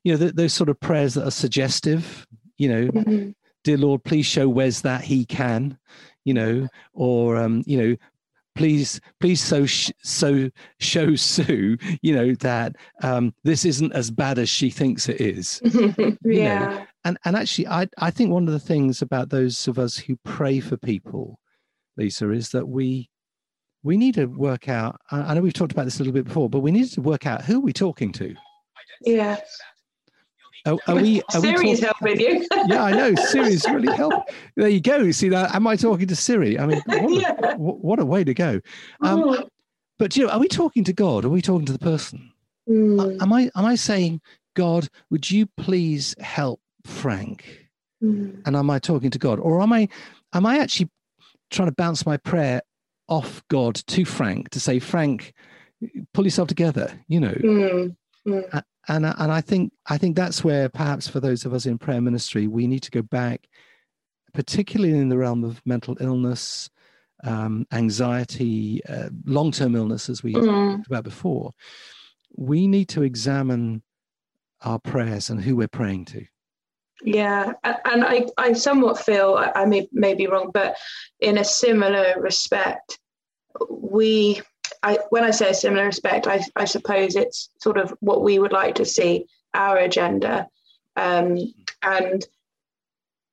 You 0.02 0.12
know, 0.12 0.18
th- 0.18 0.34
those 0.34 0.52
sort 0.52 0.68
of 0.68 0.80
prayers 0.80 1.14
that 1.14 1.26
are 1.26 1.30
suggestive. 1.30 2.26
You 2.58 2.68
know, 2.68 2.86
mm-hmm. 2.88 3.30
dear 3.64 3.76
Lord, 3.76 4.02
please 4.04 4.26
show 4.26 4.48
Wes 4.48 4.80
that 4.80 5.02
he 5.02 5.24
can. 5.24 5.78
you 6.26 6.34
know, 6.34 6.68
or 6.92 7.36
um, 7.36 7.62
you 7.66 7.78
know, 7.78 7.96
please 8.56 9.00
please 9.20 9.40
so 9.40 9.66
so 9.66 10.50
show 10.80 11.14
sue 11.14 11.76
you 12.02 12.14
know 12.14 12.34
that 12.36 12.74
um, 13.02 13.32
this 13.44 13.64
isn't 13.64 13.92
as 13.92 14.10
bad 14.10 14.38
as 14.38 14.48
she 14.48 14.70
thinks 14.70 15.08
it 15.08 15.20
is. 15.20 15.60
Yeah 16.24 16.58
know? 16.58 16.86
and 17.04 17.18
and 17.24 17.36
actually 17.36 17.66
i 17.68 17.86
i 17.98 18.10
think 18.10 18.30
one 18.30 18.46
of 18.46 18.52
the 18.52 18.58
things 18.60 19.02
about 19.02 19.28
those 19.28 19.68
of 19.68 19.78
us 19.78 19.96
who 19.96 20.16
pray 20.24 20.60
for 20.60 20.76
people 20.76 21.38
lisa 21.96 22.30
is 22.30 22.50
that 22.50 22.66
we 22.66 23.08
we 23.82 23.96
need 23.96 24.14
to 24.14 24.26
work 24.26 24.68
out 24.68 25.00
i 25.10 25.34
know 25.34 25.40
we've 25.40 25.52
talked 25.52 25.72
about 25.72 25.84
this 25.84 25.96
a 25.96 25.98
little 25.98 26.12
bit 26.12 26.24
before 26.24 26.50
but 26.50 26.60
we 26.60 26.72
need 26.72 26.88
to 26.88 27.00
work 27.00 27.26
out 27.26 27.44
who 27.44 27.60
we're 27.60 27.66
we 27.66 27.72
talking 27.72 28.12
to? 28.12 28.34
Yeah 29.02 29.36
are, 30.66 30.78
are 30.86 30.96
we? 30.96 31.22
Are 31.34 31.40
Siri's 31.40 31.80
we 31.80 31.86
helping 31.86 32.20
you. 32.20 32.46
yeah, 32.66 32.84
I 32.84 32.92
know. 32.92 33.14
Siri's 33.14 33.64
really 33.66 33.94
help. 33.94 34.12
There 34.56 34.68
you 34.68 34.80
go. 34.80 34.98
You 34.98 35.12
See 35.12 35.28
that? 35.28 35.54
Am 35.54 35.66
I 35.66 35.76
talking 35.76 36.08
to 36.08 36.16
Siri? 36.16 36.58
I 36.58 36.66
mean, 36.66 36.82
what, 36.86 37.12
yeah. 37.20 37.34
a, 37.40 37.56
what 37.56 37.98
a 38.00 38.04
way 38.04 38.24
to 38.24 38.34
go. 38.34 38.60
Um, 39.00 39.22
oh. 39.24 39.48
But 39.98 40.16
you 40.16 40.26
know, 40.26 40.32
are 40.32 40.38
we 40.38 40.48
talking 40.48 40.84
to 40.84 40.92
God? 40.92 41.24
Or 41.24 41.28
are 41.28 41.30
we 41.30 41.42
talking 41.42 41.66
to 41.66 41.72
the 41.72 41.78
person? 41.78 42.32
Mm. 42.68 43.22
Am 43.22 43.32
I? 43.32 43.50
Am 43.54 43.64
I 43.64 43.76
saying, 43.76 44.20
God, 44.54 44.88
would 45.10 45.30
you 45.30 45.46
please 45.56 46.14
help 46.18 46.60
Frank? 46.84 47.68
Mm. 48.02 48.42
And 48.44 48.56
am 48.56 48.68
I 48.68 48.78
talking 48.78 49.10
to 49.10 49.18
God, 49.18 49.38
or 49.38 49.62
am 49.62 49.72
I? 49.72 49.88
Am 50.32 50.44
I 50.44 50.58
actually 50.58 50.90
trying 51.50 51.68
to 51.68 51.74
bounce 51.74 52.04
my 52.04 52.16
prayer 52.16 52.60
off 53.08 53.42
God 53.48 53.76
to 53.76 54.04
Frank 54.04 54.50
to 54.50 54.60
say, 54.60 54.80
Frank, 54.80 55.32
pull 56.12 56.24
yourself 56.24 56.48
together? 56.48 56.92
You 57.08 57.20
know. 57.20 57.34
Mm. 57.34 57.96
And 58.88 59.04
and 59.06 59.32
I 59.32 59.40
think 59.40 59.72
I 59.86 59.98
think 59.98 60.16
that's 60.16 60.44
where 60.44 60.68
perhaps 60.68 61.08
for 61.08 61.20
those 61.20 61.44
of 61.44 61.52
us 61.52 61.66
in 61.66 61.78
prayer 61.78 62.00
ministry 62.00 62.46
we 62.46 62.66
need 62.66 62.82
to 62.84 62.90
go 62.90 63.02
back, 63.02 63.48
particularly 64.32 64.96
in 64.96 65.08
the 65.08 65.18
realm 65.18 65.44
of 65.44 65.60
mental 65.64 65.96
illness, 66.00 66.70
um, 67.24 67.66
anxiety, 67.72 68.80
uh, 68.88 69.08
long 69.24 69.50
term 69.50 69.74
illness, 69.74 70.08
as 70.08 70.22
we 70.22 70.34
mm. 70.34 70.76
talked 70.76 70.86
about 70.86 71.04
before. 71.04 71.52
We 72.36 72.66
need 72.68 72.88
to 72.90 73.02
examine 73.02 73.82
our 74.62 74.78
prayers 74.78 75.30
and 75.30 75.40
who 75.40 75.56
we're 75.56 75.68
praying 75.68 76.06
to. 76.06 76.24
Yeah, 77.02 77.52
and 77.64 78.04
I, 78.04 78.26
I 78.38 78.52
somewhat 78.54 78.98
feel 78.98 79.42
I 79.54 79.64
may 79.66 79.88
may 79.92 80.14
be 80.14 80.26
wrong, 80.26 80.50
but 80.52 80.76
in 81.20 81.38
a 81.38 81.44
similar 81.44 82.14
respect, 82.18 82.98
we 83.70 84.40
I, 84.82 84.98
when 85.10 85.24
I 85.24 85.30
say 85.30 85.50
a 85.50 85.54
similar 85.54 85.84
respect, 85.86 86.26
I, 86.26 86.40
I, 86.54 86.64
suppose 86.64 87.16
it's 87.16 87.50
sort 87.60 87.78
of 87.78 87.94
what 88.00 88.22
we 88.22 88.38
would 88.38 88.52
like 88.52 88.76
to 88.76 88.84
see 88.84 89.26
our 89.54 89.78
agenda. 89.78 90.48
Um, 90.96 91.38
and 91.82 92.24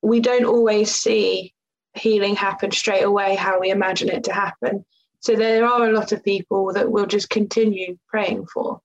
we 0.02 0.20
don't 0.20 0.44
always 0.44 0.94
see 0.94 1.54
healing 1.94 2.36
happen 2.36 2.70
straight 2.70 3.02
away 3.02 3.36
how 3.36 3.60
we 3.60 3.70
imagine 3.70 4.08
it 4.08 4.24
to 4.24 4.32
happen. 4.32 4.84
So 5.20 5.34
there 5.34 5.64
are 5.64 5.88
a 5.88 5.92
lot 5.92 6.12
of 6.12 6.22
people 6.22 6.72
that 6.74 6.90
we'll 6.90 7.06
just 7.06 7.30
continue 7.30 7.98
praying 8.08 8.46
for. 8.46 8.80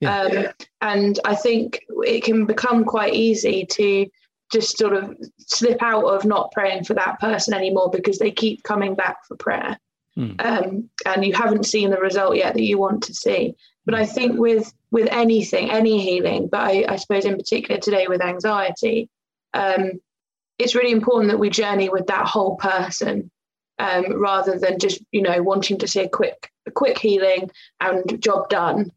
Yeah. 0.00 0.22
Um, 0.22 0.46
and 0.80 1.20
I 1.24 1.34
think 1.34 1.80
it 1.88 2.24
can 2.24 2.44
become 2.46 2.84
quite 2.84 3.14
easy 3.14 3.66
to 3.66 4.06
just 4.52 4.78
sort 4.78 4.94
of 4.94 5.16
slip 5.38 5.82
out 5.82 6.04
of 6.04 6.24
not 6.24 6.52
praying 6.52 6.84
for 6.84 6.94
that 6.94 7.18
person 7.20 7.54
anymore 7.54 7.90
because 7.90 8.18
they 8.18 8.30
keep 8.30 8.62
coming 8.62 8.94
back 8.94 9.24
for 9.26 9.36
prayer 9.36 9.78
mm. 10.16 10.44
um, 10.44 10.88
and 11.04 11.24
you 11.24 11.32
haven't 11.34 11.66
seen 11.66 11.90
the 11.90 11.98
result 11.98 12.36
yet 12.36 12.54
that 12.54 12.62
you 12.62 12.78
want 12.78 13.02
to 13.04 13.14
see. 13.14 13.54
But 13.84 13.94
I 13.94 14.04
think 14.04 14.38
with 14.38 14.72
with 14.90 15.08
anything, 15.12 15.70
any 15.70 16.00
healing, 16.00 16.48
but 16.48 16.60
I, 16.60 16.84
I 16.88 16.96
suppose 16.96 17.24
in 17.24 17.36
particular 17.36 17.80
today 17.80 18.06
with 18.08 18.20
anxiety, 18.20 19.08
um, 19.54 19.92
it's 20.58 20.74
really 20.74 20.92
important 20.92 21.30
that 21.30 21.38
we 21.38 21.50
journey 21.50 21.88
with 21.88 22.06
that 22.06 22.26
whole 22.26 22.56
person 22.56 23.30
um, 23.78 24.20
rather 24.20 24.58
than 24.58 24.78
just 24.78 25.02
you 25.12 25.22
know 25.22 25.42
wanting 25.42 25.78
to 25.78 25.88
see 25.88 26.00
a 26.00 26.08
quick 26.08 26.50
a 26.66 26.70
quick 26.70 26.98
healing 26.98 27.50
and 27.80 28.20
job 28.22 28.48
done. 28.48 28.90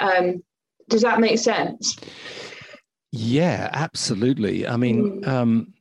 Um, 0.00 0.42
does 0.88 1.02
that 1.02 1.20
make 1.20 1.38
sense? 1.38 1.96
Yeah, 3.12 3.68
absolutely. 3.72 4.66
I 4.66 4.76
mean, 4.76 5.22
mm. 5.22 5.28
um, 5.28 5.74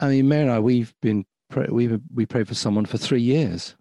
I 0.00 0.08
mean, 0.08 0.28
Mary 0.28 0.42
and 0.42 0.50
I, 0.50 0.60
we've 0.60 0.94
been 1.02 1.26
we 1.68 1.98
we 2.14 2.26
prayed 2.26 2.48
for 2.48 2.54
someone 2.54 2.86
for 2.86 2.98
three 2.98 3.20
years, 3.20 3.74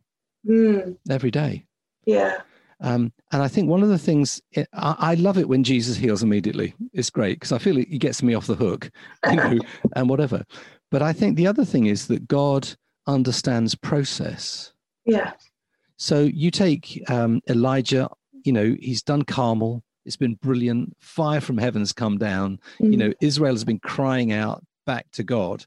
mm. 0.47 0.97
every 1.09 1.31
day. 1.31 1.65
Yeah. 2.05 2.41
Um, 2.81 3.13
and 3.31 3.41
I 3.41 3.47
think 3.47 3.69
one 3.69 3.83
of 3.83 3.89
the 3.89 3.97
things 3.97 4.41
it, 4.51 4.67
I, 4.73 4.95
I, 4.99 5.13
love 5.15 5.37
it 5.37 5.47
when 5.47 5.63
Jesus 5.63 5.95
heals 5.95 6.23
immediately. 6.23 6.73
It's 6.93 7.09
great 7.09 7.39
because 7.39 7.53
I 7.53 7.57
feel 7.57 7.77
he 7.77 7.97
gets 7.97 8.21
me 8.21 8.33
off 8.33 8.47
the 8.47 8.55
hook, 8.55 8.91
you 9.29 9.35
know, 9.35 9.59
and 9.95 10.09
whatever. 10.09 10.43
But 10.91 11.01
I 11.01 11.13
think 11.13 11.37
the 11.37 11.47
other 11.47 11.65
thing 11.65 11.85
is 11.85 12.07
that 12.07 12.27
God 12.27 12.67
understands 13.07 13.75
process. 13.75 14.73
Yeah. 15.05 15.33
So 15.97 16.21
you 16.21 16.51
take 16.51 17.01
um, 17.09 17.41
Elijah. 17.49 18.09
You 18.43 18.51
know, 18.51 18.75
he's 18.79 19.01
done 19.01 19.23
Carmel. 19.23 19.81
It's 20.05 20.17
been 20.17 20.35
brilliant. 20.35 20.95
Fire 20.99 21.41
from 21.41 21.57
heaven's 21.57 21.93
come 21.93 22.17
down. 22.17 22.59
Mm. 22.79 22.91
You 22.91 22.97
know, 22.97 23.13
Israel 23.21 23.53
has 23.53 23.63
been 23.63 23.79
crying 23.79 24.33
out 24.33 24.63
back 24.85 25.09
to 25.13 25.23
God. 25.23 25.65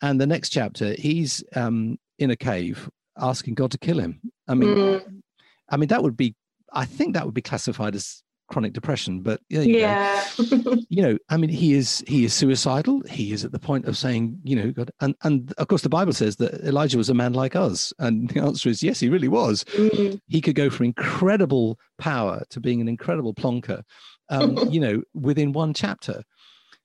And 0.00 0.20
the 0.20 0.26
next 0.26 0.50
chapter, 0.50 0.94
he's 0.94 1.44
um, 1.54 1.98
in 2.18 2.30
a 2.30 2.36
cave 2.36 2.88
asking 3.18 3.54
God 3.54 3.70
to 3.72 3.78
kill 3.78 3.98
him. 3.98 4.20
I 4.48 4.54
mean, 4.54 4.70
mm. 4.70 5.22
I 5.68 5.76
mean 5.76 5.88
that 5.88 6.02
would 6.02 6.16
be. 6.16 6.34
I 6.72 6.86
think 6.86 7.14
that 7.14 7.26
would 7.26 7.34
be 7.34 7.42
classified 7.42 7.94
as 7.94 8.22
chronic 8.52 8.72
depression. 8.72 9.22
But 9.22 9.40
you 9.48 9.62
yeah, 9.62 10.22
know, 10.38 10.76
you 10.88 11.02
know, 11.02 11.18
I 11.28 11.36
mean, 11.36 11.50
he 11.50 11.72
is 11.72 12.04
he 12.06 12.24
is 12.24 12.34
suicidal. 12.34 13.00
He 13.08 13.32
is 13.32 13.44
at 13.44 13.52
the 13.52 13.58
point 13.58 13.86
of 13.86 13.96
saying, 13.96 14.38
you 14.44 14.54
know, 14.54 14.70
God, 14.70 14.90
and 15.00 15.16
and 15.22 15.52
of 15.58 15.68
course 15.68 15.82
the 15.82 15.88
Bible 15.88 16.12
says 16.12 16.36
that 16.36 16.54
Elijah 16.62 16.98
was 16.98 17.08
a 17.08 17.14
man 17.14 17.32
like 17.32 17.56
us, 17.56 17.92
and 17.98 18.28
the 18.28 18.40
answer 18.40 18.68
is 18.68 18.82
yes, 18.82 19.00
he 19.00 19.08
really 19.08 19.28
was. 19.28 19.64
Mm. 19.64 20.20
He 20.28 20.40
could 20.40 20.54
go 20.54 20.70
from 20.70 20.86
incredible 20.86 21.78
power 21.98 22.44
to 22.50 22.60
being 22.60 22.80
an 22.80 22.88
incredible 22.88 23.34
plonker, 23.34 23.82
um, 24.28 24.56
you 24.70 24.80
know, 24.80 25.02
within 25.14 25.52
one 25.52 25.74
chapter. 25.74 26.22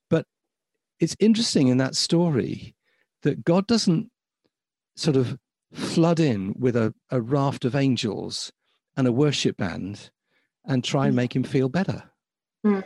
But 0.10 0.25
it's 1.00 1.15
interesting 1.19 1.67
in 1.67 1.77
that 1.77 1.96
story 1.96 2.75
that 3.24 3.43
God 3.43 3.67
doesn't 3.67 4.10
sort 4.96 5.17
of 5.17 5.38
flood 5.74 6.19
in 6.19 6.55
with 6.57 6.75
a, 6.75 6.93
a 7.12 7.21
raft 7.21 7.65
of 7.65 7.75
angels 7.75 8.51
and 8.95 9.07
a 9.07 9.12
worship 9.12 9.57
band 9.57 10.09
and 10.65 10.83
try 10.83 11.05
and 11.05 11.13
mm. 11.13 11.17
make 11.17 11.36
him 11.36 11.43
feel 11.43 11.69
better. 11.69 12.03
Mm. 12.65 12.83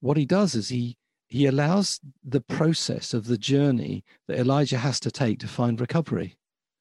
What 0.00 0.16
he 0.16 0.24
does 0.24 0.54
is 0.54 0.68
he 0.68 0.96
he 1.26 1.44
allows 1.44 2.00
the 2.24 2.40
process 2.40 3.12
of 3.12 3.26
the 3.26 3.36
journey 3.36 4.02
that 4.28 4.38
Elijah 4.38 4.78
has 4.78 4.98
to 5.00 5.10
take 5.10 5.38
to 5.40 5.48
find 5.48 5.78
recovery. 5.78 6.38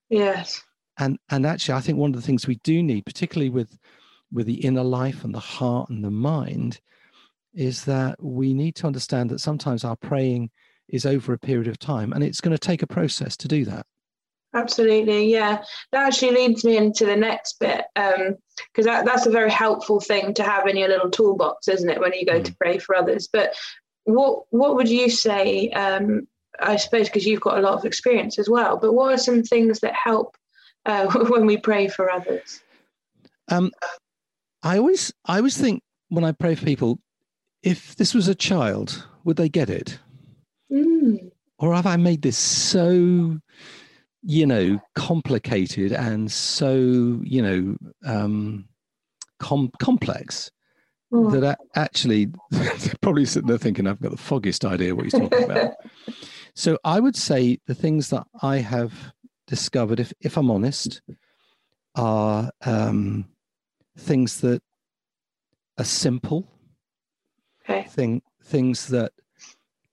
Yes. 0.09 0.63
And 0.97 1.17
and 1.29 1.45
actually 1.45 1.75
I 1.75 1.81
think 1.81 1.97
one 1.97 2.11
of 2.11 2.15
the 2.15 2.25
things 2.25 2.47
we 2.47 2.59
do 2.63 2.81
need, 2.81 3.05
particularly 3.05 3.49
with 3.49 3.77
with 4.31 4.45
the 4.45 4.65
inner 4.65 4.83
life 4.83 5.23
and 5.23 5.33
the 5.33 5.39
heart 5.39 5.89
and 5.89 6.03
the 6.03 6.11
mind, 6.11 6.79
is 7.53 7.85
that 7.85 8.21
we 8.21 8.53
need 8.53 8.75
to 8.75 8.87
understand 8.87 9.29
that 9.29 9.39
sometimes 9.39 9.83
our 9.83 9.95
praying 9.95 10.49
is 10.87 11.05
over 11.05 11.33
a 11.33 11.39
period 11.39 11.67
of 11.67 11.79
time 11.79 12.13
and 12.13 12.23
it's 12.23 12.41
going 12.41 12.55
to 12.55 12.57
take 12.57 12.81
a 12.81 12.87
process 12.87 13.35
to 13.37 13.47
do 13.47 13.65
that. 13.65 13.85
Absolutely, 14.53 15.31
yeah. 15.31 15.63
That 15.91 16.07
actually 16.07 16.31
leads 16.31 16.63
me 16.63 16.77
into 16.77 17.05
the 17.05 17.15
next 17.15 17.59
bit 17.59 17.85
because 17.95 18.17
um, 18.17 18.83
that, 18.83 19.05
that's 19.05 19.25
a 19.25 19.31
very 19.31 19.51
helpful 19.51 19.99
thing 19.99 20.33
to 20.35 20.43
have 20.43 20.67
in 20.67 20.77
your 20.77 20.87
little 20.87 21.11
toolbox, 21.11 21.67
isn't 21.67 21.89
it, 21.89 21.99
when 21.99 22.13
you 22.13 22.25
go 22.25 22.39
mm. 22.39 22.45
to 22.45 22.55
pray 22.55 22.77
for 22.77 22.95
others? 22.95 23.27
But 23.31 23.53
what 24.05 24.43
what 24.51 24.75
would 24.75 24.89
you 24.89 25.09
say? 25.09 25.69
Um, 25.71 26.27
I 26.59 26.77
suppose 26.77 27.07
because 27.07 27.25
you've 27.25 27.41
got 27.41 27.57
a 27.57 27.61
lot 27.61 27.77
of 27.77 27.85
experience 27.85 28.39
as 28.39 28.49
well. 28.49 28.77
But 28.77 28.93
what 28.93 29.13
are 29.13 29.17
some 29.17 29.43
things 29.43 29.81
that 29.81 29.93
help 29.93 30.35
uh, 30.85 31.07
when 31.27 31.45
we 31.45 31.57
pray 31.57 31.87
for 31.87 32.09
others? 32.09 32.61
Um, 33.49 33.71
I 34.63 34.77
always 34.77 35.13
I 35.25 35.37
always 35.37 35.57
think 35.57 35.83
when 36.09 36.23
I 36.23 36.31
pray 36.31 36.55
for 36.55 36.65
people, 36.65 36.99
if 37.63 37.95
this 37.95 38.13
was 38.13 38.27
a 38.27 38.35
child, 38.35 39.05
would 39.23 39.37
they 39.37 39.49
get 39.49 39.69
it? 39.69 39.99
Mm. 40.71 41.31
Or 41.59 41.73
have 41.73 41.85
I 41.85 41.97
made 41.97 42.21
this 42.21 42.37
so 42.37 43.39
you 44.29 44.45
know, 44.45 44.77
complicated 44.93 45.93
and 45.93 46.29
so, 46.29 46.75
you 47.23 47.41
know, 47.41 47.77
um, 48.05 48.67
com- 49.39 49.71
complex 49.79 50.51
mm. 51.13 51.31
that 51.31 51.57
actually 51.75 52.25
they're 52.51 52.93
probably 52.99 53.23
sitting 53.23 53.47
there 53.47 53.57
thinking, 53.57 53.87
I've 53.87 54.01
got 54.01 54.11
the 54.11 54.17
foggiest 54.17 54.65
idea 54.65 54.93
what 54.93 55.05
he's 55.05 55.13
talking 55.13 55.45
about. 55.45 55.75
so 56.55 56.77
I 56.83 56.99
would 56.99 57.15
say 57.15 57.59
the 57.67 57.73
things 57.73 58.09
that 58.09 58.27
I 58.41 58.57
have 58.57 59.13
discovered, 59.47 60.01
if, 60.01 60.11
if 60.19 60.35
I'm 60.35 60.51
honest, 60.51 61.01
are 61.95 62.51
um, 62.65 63.29
things 63.97 64.41
that 64.41 64.61
are 65.77 65.85
simple, 65.85 66.51
okay. 67.63 67.87
thing, 67.87 68.21
things 68.43 68.89
that 68.89 69.13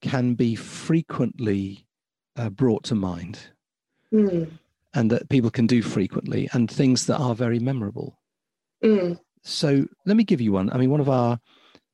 can 0.03 0.35
be 0.35 0.57
frequently 0.57 1.87
uh, 2.37 2.50
brought 2.50 2.83
to 2.83 2.97
mind 2.97 3.53
mm. 4.14 4.50
and 4.94 5.11
that 5.11 5.28
people 5.28 5.50
can 5.50 5.66
do 5.66 5.83
frequently 5.83 6.49
and 6.52 6.71
things 6.71 7.06
that 7.06 7.18
are 7.18 7.35
very 7.35 7.59
memorable. 7.59 8.18
Mm. 8.83 9.18
So 9.42 9.87
let 10.06 10.16
me 10.16 10.25
give 10.25 10.40
you 10.40 10.52
one. 10.52 10.71
I 10.71 10.78
mean, 10.78 10.90
one 10.90 11.00
of 11.00 11.09
our 11.09 11.38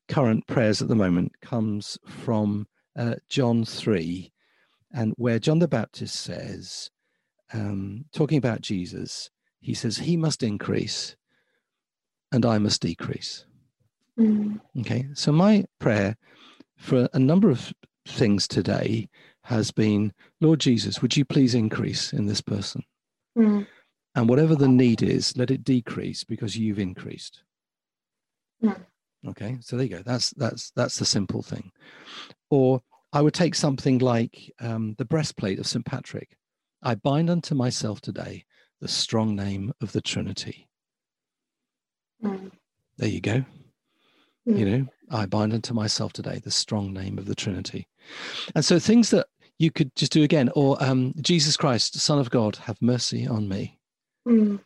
current 0.08 0.46
prayers 0.46 0.82
at 0.82 0.88
the 0.88 0.94
moment 0.94 1.32
comes 1.40 1.98
from 2.06 2.66
uh, 2.96 3.14
John 3.28 3.64
3, 3.64 4.30
and 4.92 5.14
where 5.16 5.38
John 5.38 5.60
the 5.60 5.68
Baptist 5.68 6.16
says, 6.16 6.90
um, 7.52 8.04
talking 8.12 8.38
about 8.38 8.60
Jesus, 8.60 9.30
he 9.60 9.74
says, 9.74 9.98
He 9.98 10.16
must 10.16 10.42
increase 10.42 11.16
and 12.32 12.46
I 12.46 12.58
must 12.58 12.82
decrease. 12.82 13.44
Mm. 14.18 14.60
Okay, 14.80 15.06
so 15.14 15.32
my 15.32 15.64
prayer 15.78 16.16
for 16.76 17.08
a 17.12 17.18
number 17.18 17.50
of 17.50 17.72
things 18.06 18.48
today 18.48 19.08
has 19.44 19.70
been 19.70 20.12
Lord 20.40 20.60
Jesus, 20.60 21.02
would 21.02 21.16
you 21.16 21.24
please 21.24 21.54
increase 21.54 22.12
in 22.12 22.26
this 22.26 22.40
person? 22.40 22.84
Mm. 23.36 23.66
And 24.14 24.28
whatever 24.28 24.54
the 24.54 24.68
need 24.68 25.02
is, 25.02 25.36
let 25.36 25.50
it 25.50 25.64
decrease 25.64 26.24
because 26.24 26.56
you've 26.56 26.78
increased. 26.78 27.42
Mm. 28.62 28.80
Okay, 29.28 29.58
so 29.60 29.76
there 29.76 29.86
you 29.86 29.96
go. 29.96 30.02
That's 30.04 30.30
that's 30.30 30.70
that's 30.72 30.98
the 30.98 31.04
simple 31.04 31.42
thing. 31.42 31.70
Or 32.50 32.82
I 33.12 33.20
would 33.20 33.34
take 33.34 33.54
something 33.54 33.98
like 33.98 34.52
um, 34.60 34.94
the 34.98 35.04
breastplate 35.04 35.58
of 35.58 35.66
St. 35.66 35.84
Patrick. 35.84 36.36
I 36.82 36.94
bind 36.94 37.28
unto 37.28 37.54
myself 37.54 38.00
today 38.00 38.44
the 38.80 38.88
strong 38.88 39.36
name 39.36 39.72
of 39.82 39.92
the 39.92 40.00
Trinity. 40.00 40.68
Mm. 42.24 42.50
There 42.96 43.08
you 43.08 43.20
go. 43.20 43.44
Mm. 44.48 44.58
You 44.58 44.70
know, 44.70 44.86
I 45.10 45.26
bind 45.26 45.52
unto 45.52 45.74
myself 45.74 46.12
today 46.12 46.40
the 46.42 46.50
strong 46.50 46.92
name 46.92 47.18
of 47.18 47.26
the 47.26 47.34
Trinity. 47.34 47.88
And 48.54 48.64
so 48.64 48.78
things 48.78 49.10
that 49.10 49.26
you 49.58 49.70
could 49.70 49.94
just 49.96 50.12
do 50.12 50.22
again, 50.22 50.50
or 50.54 50.82
um, 50.82 51.12
Jesus 51.20 51.56
Christ, 51.56 51.98
Son 51.98 52.18
of 52.18 52.30
God, 52.30 52.56
have 52.56 52.80
mercy 52.80 53.26
on 53.26 53.48
me. 53.48 53.78
Mm. 54.26 54.60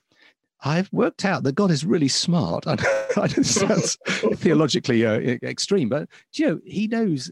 I've 0.64 0.92
worked 0.92 1.24
out 1.24 1.42
that 1.42 1.54
God 1.54 1.70
is 1.70 1.84
really 1.84 2.08
smart. 2.08 2.64
I 2.68 2.74
know 2.76 3.24
it 3.36 3.44
sounds 3.44 3.96
theologically 4.36 5.04
uh, 5.04 5.18
extreme, 5.42 5.88
but 5.88 6.08
you 6.34 6.46
know, 6.46 6.60
He 6.64 6.86
knows. 6.86 7.30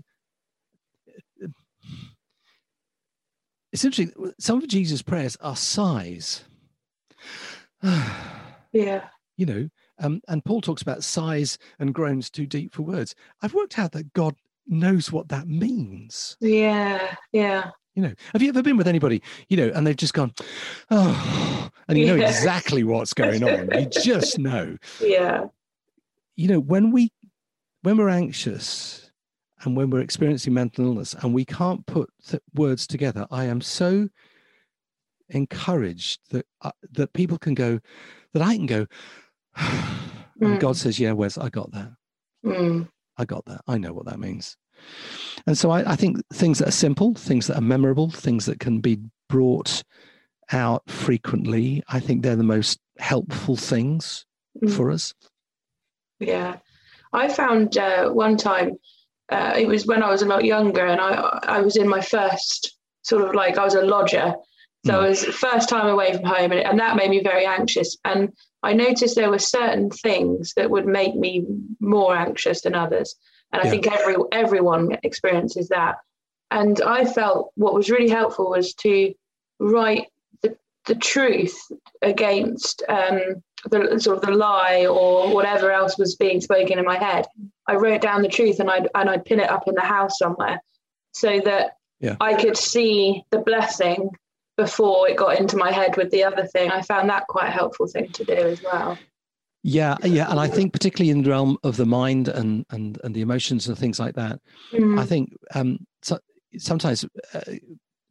It's 3.72 3.84
interesting. 3.84 4.32
Some 4.38 4.58
of 4.58 4.68
Jesus' 4.68 5.02
prayers 5.02 5.36
are 5.40 5.56
sighs. 5.56 6.44
yeah. 7.82 9.04
You 9.36 9.46
know, 9.46 9.68
um, 10.02 10.20
and 10.28 10.44
Paul 10.44 10.60
talks 10.60 10.82
about 10.82 11.04
sighs 11.04 11.58
and 11.78 11.94
groans 11.94 12.28
too 12.28 12.46
deep 12.46 12.74
for 12.74 12.82
words. 12.82 13.14
I've 13.40 13.54
worked 13.54 13.78
out 13.78 13.92
that 13.92 14.12
God 14.12 14.34
knows 14.66 15.10
what 15.10 15.28
that 15.28 15.48
means. 15.48 16.36
Yeah, 16.40 17.14
yeah. 17.32 17.70
You 17.94 18.02
know, 18.02 18.14
have 18.32 18.40
you 18.42 18.48
ever 18.48 18.62
been 18.62 18.78
with 18.78 18.88
anybody, 18.88 19.22
you 19.48 19.56
know, 19.56 19.70
and 19.74 19.86
they've 19.86 19.96
just 19.96 20.14
gone, 20.14 20.32
oh, 20.90 21.70
and 21.88 21.98
you 21.98 22.06
know 22.06 22.16
exactly 22.16 22.84
what's 22.84 23.12
going 23.12 23.44
on. 23.44 23.68
You 23.78 23.86
just 23.86 24.38
know. 24.38 24.76
Yeah. 25.00 25.44
You 26.36 26.48
know, 26.48 26.58
when 26.58 26.90
we 26.90 27.12
when 27.82 27.98
we're 27.98 28.08
anxious 28.08 29.10
and 29.62 29.76
when 29.76 29.90
we're 29.90 30.00
experiencing 30.00 30.54
mental 30.54 30.86
illness 30.86 31.14
and 31.20 31.34
we 31.34 31.44
can't 31.44 31.84
put 31.86 32.10
th- 32.26 32.42
words 32.54 32.86
together, 32.86 33.26
I 33.30 33.44
am 33.44 33.60
so 33.60 34.08
encouraged 35.28 36.20
that 36.30 36.46
uh, 36.62 36.72
that 36.92 37.12
people 37.12 37.36
can 37.36 37.54
go, 37.54 37.80
that 38.32 38.42
I 38.42 38.56
can 38.56 38.66
go, 38.66 38.86
mm. 40.40 40.60
God 40.60 40.76
says, 40.76 40.98
"Yeah, 40.98 41.12
Wes, 41.12 41.38
I 41.38 41.48
got 41.48 41.70
that. 41.72 41.92
Mm. 42.44 42.88
I 43.16 43.24
got 43.24 43.44
that. 43.46 43.62
I 43.66 43.78
know 43.78 43.92
what 43.92 44.06
that 44.06 44.18
means." 44.18 44.56
And 45.46 45.56
so 45.56 45.70
I, 45.70 45.92
I, 45.92 45.96
think 45.96 46.18
things 46.32 46.58
that 46.58 46.68
are 46.68 46.72
simple, 46.72 47.14
things 47.14 47.46
that 47.46 47.56
are 47.56 47.62
memorable, 47.62 48.10
things 48.10 48.46
that 48.46 48.60
can 48.60 48.80
be 48.80 48.98
brought 49.28 49.82
out 50.52 50.88
frequently, 50.88 51.82
I 51.88 52.00
think 52.00 52.22
they're 52.22 52.36
the 52.36 52.42
most 52.42 52.78
helpful 52.98 53.56
things 53.56 54.24
mm. 54.62 54.70
for 54.70 54.90
us. 54.90 55.14
Yeah. 56.20 56.58
I 57.12 57.28
found 57.28 57.76
uh, 57.76 58.10
one 58.10 58.36
time, 58.36 58.76
uh, 59.30 59.54
it 59.56 59.66
was 59.66 59.86
when 59.86 60.02
I 60.02 60.10
was 60.10 60.22
a 60.22 60.26
lot 60.26 60.44
younger 60.44 60.86
and 60.86 61.00
I, 61.00 61.40
I 61.42 61.60
was 61.60 61.76
in 61.76 61.88
my 61.88 62.00
first 62.00 62.76
sort 63.02 63.28
of 63.28 63.34
like, 63.34 63.58
I 63.58 63.64
was 63.64 63.74
a 63.74 63.82
lodger. 63.82 64.34
So 64.84 64.94
mm. 64.94 65.04
it 65.04 65.08
was 65.08 65.24
first 65.24 65.68
time 65.68 65.86
away 65.86 66.12
from 66.12 66.24
home 66.24 66.52
and, 66.52 66.60
and 66.60 66.78
that 66.80 66.96
made 66.96 67.10
me 67.10 67.22
very 67.22 67.46
anxious. 67.46 67.96
And 68.04 68.32
I 68.62 68.72
noticed 68.72 69.14
there 69.14 69.30
were 69.30 69.38
certain 69.38 69.90
things 69.90 70.52
that 70.56 70.70
would 70.70 70.86
make 70.86 71.14
me 71.14 71.44
more 71.80 72.16
anxious 72.16 72.62
than 72.62 72.74
others. 72.74 73.14
And 73.52 73.62
I 73.62 73.68
think 73.68 73.86
every 73.86 74.16
everyone 74.32 74.96
experiences 75.02 75.68
that. 75.68 75.96
And 76.50 76.80
I 76.82 77.04
felt 77.04 77.52
what 77.54 77.74
was 77.74 77.90
really 77.90 78.08
helpful 78.08 78.50
was 78.50 78.74
to 78.74 79.12
write 79.58 80.06
the, 80.42 80.56
the 80.86 80.94
truth 80.94 81.56
against 82.00 82.82
um, 82.88 83.42
the 83.70 83.98
sort 84.00 84.18
of 84.18 84.22
the 84.22 84.32
lie 84.32 84.86
or 84.86 85.32
whatever 85.34 85.70
else 85.70 85.98
was 85.98 86.16
being 86.16 86.40
spoken 86.40 86.78
in 86.78 86.84
my 86.84 86.98
head. 86.98 87.26
I 87.68 87.74
wrote 87.74 88.00
down 88.00 88.22
the 88.22 88.28
truth 88.28 88.58
and 88.58 88.70
I'd 88.70 88.88
and 88.94 89.08
I'd 89.08 89.24
pin 89.24 89.40
it 89.40 89.50
up 89.50 89.68
in 89.68 89.74
the 89.74 89.82
house 89.82 90.18
somewhere 90.18 90.60
so 91.12 91.40
that 91.44 91.76
yeah. 92.00 92.16
I 92.20 92.34
could 92.34 92.56
see 92.56 93.22
the 93.30 93.38
blessing 93.38 94.10
before 94.56 95.08
it 95.08 95.16
got 95.16 95.38
into 95.38 95.56
my 95.56 95.72
head 95.72 95.96
with 95.96 96.10
the 96.10 96.24
other 96.24 96.46
thing. 96.46 96.70
I 96.70 96.82
found 96.82 97.08
that 97.10 97.26
quite 97.26 97.48
a 97.48 97.52
helpful 97.52 97.86
thing 97.86 98.10
to 98.10 98.24
do 98.24 98.34
as 98.34 98.62
well. 98.62 98.98
Yeah, 99.64 99.96
yeah, 100.02 100.28
and 100.28 100.40
I 100.40 100.48
think 100.48 100.72
particularly 100.72 101.10
in 101.10 101.22
the 101.22 101.30
realm 101.30 101.56
of 101.62 101.76
the 101.76 101.86
mind 101.86 102.26
and 102.28 102.66
and 102.70 102.98
and 103.04 103.14
the 103.14 103.20
emotions 103.20 103.68
and 103.68 103.78
things 103.78 104.00
like 104.00 104.16
that, 104.16 104.40
mm. 104.72 104.98
I 104.98 105.06
think 105.06 105.36
um, 105.54 105.86
so, 106.02 106.18
sometimes 106.58 107.04
uh, 107.32 107.40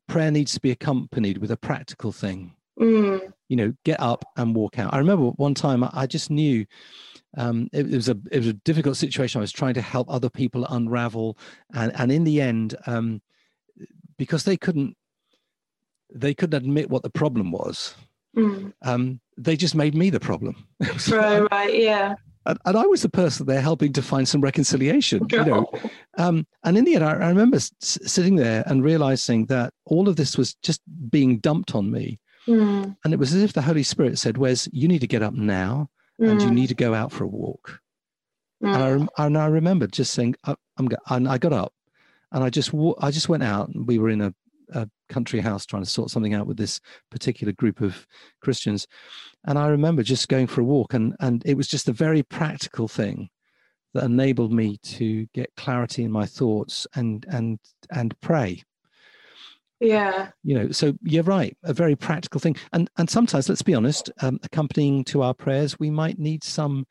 prayer 0.08 0.32
needs 0.32 0.54
to 0.54 0.62
be 0.62 0.72
accompanied 0.72 1.40
with 1.40 1.52
a 1.52 1.58
practical 1.58 2.14
thing. 2.14 2.56
Mm. 2.80 3.34
You 3.50 3.58
know, 3.58 3.74
get 3.84 4.00
up 4.00 4.24
and 4.38 4.56
walk 4.56 4.80
out. 4.80 4.94
I 4.94 4.98
remember 5.00 5.26
one 5.32 5.54
time 5.54 5.84
I 5.92 6.08
just 6.08 6.32
knew 6.32 6.66
um, 7.38 7.68
it, 7.74 7.92
it, 7.92 7.96
was 7.96 8.08
a 8.08 8.18
it 8.32 8.38
was 8.38 8.48
a 8.48 8.54
difficult 8.54 8.96
situation. 8.96 9.40
I 9.40 9.42
was 9.42 9.52
trying 9.52 9.74
to 9.74 9.82
help 9.82 10.10
other 10.10 10.30
people 10.30 10.66
unravel, 10.70 11.38
and 11.74 11.92
and 12.00 12.14
in 12.14 12.24
the 12.24 12.40
end, 12.40 12.76
um, 12.88 13.22
because 14.18 14.46
they 14.46 14.56
couldn't 14.56 14.96
they 16.14 16.34
couldn't 16.34 16.64
admit 16.64 16.90
what 16.90 17.04
the 17.04 17.10
problem 17.10 17.52
was. 17.52 17.96
Mm. 18.36 18.74
Um, 18.82 19.20
they 19.38 19.56
just 19.56 19.76
made 19.76 19.96
me 19.96 20.10
the 20.10 20.20
problem. 20.20 20.68
right, 21.12 21.52
right, 21.52 21.76
yeah. 21.76 22.16
And, 22.46 22.58
and, 22.66 22.78
I 22.78 22.86
was 22.86 23.04
the 23.04 23.10
person 23.10 23.46
there 23.46 23.62
helping 23.62 23.94
to 23.94 24.02
find 24.02 24.28
some 24.28 24.42
reconciliation, 24.42 25.28
you 25.32 25.46
know. 25.46 25.72
Um, 26.18 26.46
and 26.66 26.78
in 26.78 26.84
the 26.84 26.96
end, 26.96 27.06
I, 27.06 27.14
I 27.14 27.30
remember 27.30 27.56
s- 27.56 27.72
sitting 27.80 28.36
there 28.36 28.64
and 28.66 28.84
realizing 28.84 29.46
that 29.46 29.74
all 29.86 30.10
of 30.10 30.18
this 30.18 30.38
was 30.38 30.56
just 30.56 30.82
being 31.10 31.40
dumped 31.40 31.74
on 31.74 31.90
me. 31.90 32.20
Mm. 32.46 32.98
And 33.06 33.14
it 33.14 33.18
was 33.18 33.34
as 33.34 33.42
if 33.42 33.54
the 33.54 33.62
Holy 33.62 33.82
Spirit 33.82 34.20
said, 34.20 34.38
Wes, 34.38 34.68
you 34.74 34.90
need 34.90 35.00
to 35.00 35.08
get 35.08 35.24
up 35.24 35.34
now 35.34 35.90
mm. 36.20 36.30
and 36.30 36.42
you 36.42 36.50
hmm. 36.50 36.56
need 36.56 36.68
to 36.68 36.76
go 36.76 36.94
out 36.94 37.14
for 37.14 37.24
a 37.24 37.28
walk. 37.28 37.80
Mm. 38.62 38.74
And, 38.76 38.84
I, 38.84 38.98
hmm. 38.98 39.06
and 39.18 39.38
I 39.38 39.46
remember 39.46 39.88
just 39.88 40.14
saying, 40.14 40.36
I, 40.44 40.56
am 40.78 40.90
and 41.10 41.30
I 41.30 41.38
got 41.38 41.54
up 41.54 41.74
and 42.34 42.44
I 42.44 42.50
just, 42.50 42.74
I 43.00 43.10
just 43.10 43.30
went 43.30 43.44
out 43.44 43.70
and 43.70 43.88
we 43.88 43.98
were 43.98 44.10
in 44.10 44.20
a 44.20 44.34
a 44.72 44.90
country 45.10 45.40
house 45.40 45.66
trying 45.66 45.84
to 45.84 45.90
sort 45.90 46.10
something 46.10 46.34
out 46.34 46.48
with 46.48 46.58
this 46.58 46.80
particular 47.10 47.54
group 47.54 47.82
of 47.82 48.06
Christians. 48.42 48.88
And 49.46 49.58
I 49.58 49.68
remember 49.68 50.04
just 50.04 50.30
going 50.30 50.48
for 50.48 50.62
a 50.62 50.66
walk, 50.66 50.94
and, 50.94 51.16
and 51.20 51.42
it 51.46 51.56
was 51.56 51.68
just 51.68 51.90
a 51.90 51.94
very 51.94 52.24
practical 52.24 52.88
thing 52.88 53.30
that 53.94 54.04
enabled 54.04 54.54
me 54.54 54.78
to 54.84 55.28
get 55.34 55.56
clarity 55.58 56.04
in 56.04 56.12
my 56.12 56.26
thoughts 56.26 56.88
and 56.96 57.26
and 57.30 57.60
and 57.92 58.20
pray. 58.22 58.64
Yeah. 59.82 60.30
You 60.44 60.56
know, 60.56 60.72
so 60.72 60.94
you're 61.02 61.24
right, 61.24 61.58
a 61.64 61.74
very 61.74 61.96
practical 61.96 62.40
thing. 62.40 62.56
And 62.72 62.90
and 62.98 63.10
sometimes, 63.10 63.50
let's 63.50 63.64
be 63.64 63.74
honest, 63.74 64.12
um, 64.22 64.40
accompanying 64.44 65.04
to 65.06 65.24
our 65.24 65.34
prayers, 65.34 65.80
we 65.80 65.90
might 65.90 66.20
need 66.20 66.44
some 66.44 66.86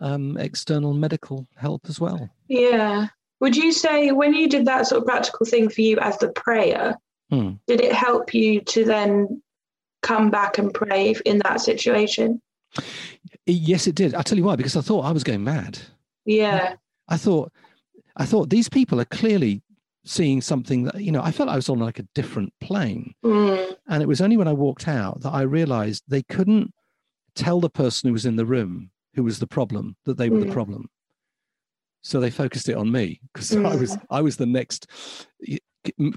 um, 0.00 0.36
external 0.36 0.92
medical 0.92 1.46
help 1.56 1.82
as 1.88 2.00
well. 2.00 2.28
Yeah. 2.48 3.08
Would 3.40 3.56
you 3.56 3.72
say 3.72 4.10
when 4.10 4.34
you 4.34 4.48
did 4.48 4.66
that 4.66 4.86
sort 4.86 5.02
of 5.02 5.06
practical 5.06 5.46
thing 5.46 5.68
for 5.68 5.80
you 5.80 5.98
as 5.98 6.18
the 6.18 6.28
prayer, 6.28 6.96
hmm. 7.30 7.52
did 7.66 7.80
it 7.80 7.92
help 7.92 8.34
you 8.34 8.60
to 8.62 8.84
then 8.84 9.42
come 10.02 10.30
back 10.30 10.58
and 10.58 10.72
pray 10.72 11.14
in 11.24 11.38
that 11.40 11.60
situation? 11.60 12.40
Yes, 13.46 13.86
it 13.86 13.94
did. 13.94 14.14
I'll 14.14 14.24
tell 14.24 14.38
you 14.38 14.44
why, 14.44 14.56
because 14.56 14.76
I 14.76 14.80
thought 14.80 15.04
I 15.04 15.12
was 15.12 15.24
going 15.24 15.44
mad. 15.44 15.78
Yeah. 16.24 16.74
I 17.08 17.16
thought 17.16 17.52
I 18.16 18.26
thought 18.26 18.50
these 18.50 18.68
people 18.68 19.00
are 19.00 19.06
clearly 19.06 19.62
seeing 20.04 20.40
something 20.40 20.84
that 20.84 21.02
you 21.02 21.12
know 21.12 21.20
i 21.22 21.30
felt 21.30 21.50
i 21.50 21.56
was 21.56 21.68
on 21.68 21.78
like 21.78 21.98
a 21.98 22.08
different 22.14 22.50
plane 22.62 23.12
mm. 23.22 23.76
and 23.88 24.02
it 24.02 24.08
was 24.08 24.22
only 24.22 24.38
when 24.38 24.48
i 24.48 24.52
walked 24.52 24.88
out 24.88 25.20
that 25.20 25.34
i 25.34 25.42
realized 25.42 26.02
they 26.08 26.22
couldn't 26.22 26.72
tell 27.34 27.60
the 27.60 27.68
person 27.68 28.08
who 28.08 28.12
was 28.14 28.24
in 28.24 28.36
the 28.36 28.46
room 28.46 28.90
who 29.14 29.22
was 29.22 29.38
the 29.38 29.46
problem 29.46 29.96
that 30.06 30.16
they 30.16 30.30
were 30.30 30.38
mm. 30.38 30.46
the 30.46 30.52
problem 30.52 30.88
so 32.08 32.20
they 32.20 32.30
focused 32.30 32.70
it 32.70 32.76
on 32.76 32.90
me 32.90 33.20
because 33.32 33.50
mm. 33.50 33.70
I 33.70 33.76
was 33.76 33.94
mm. 33.94 34.02
I 34.10 34.22
was 34.22 34.38
the 34.38 34.46
next 34.46 34.86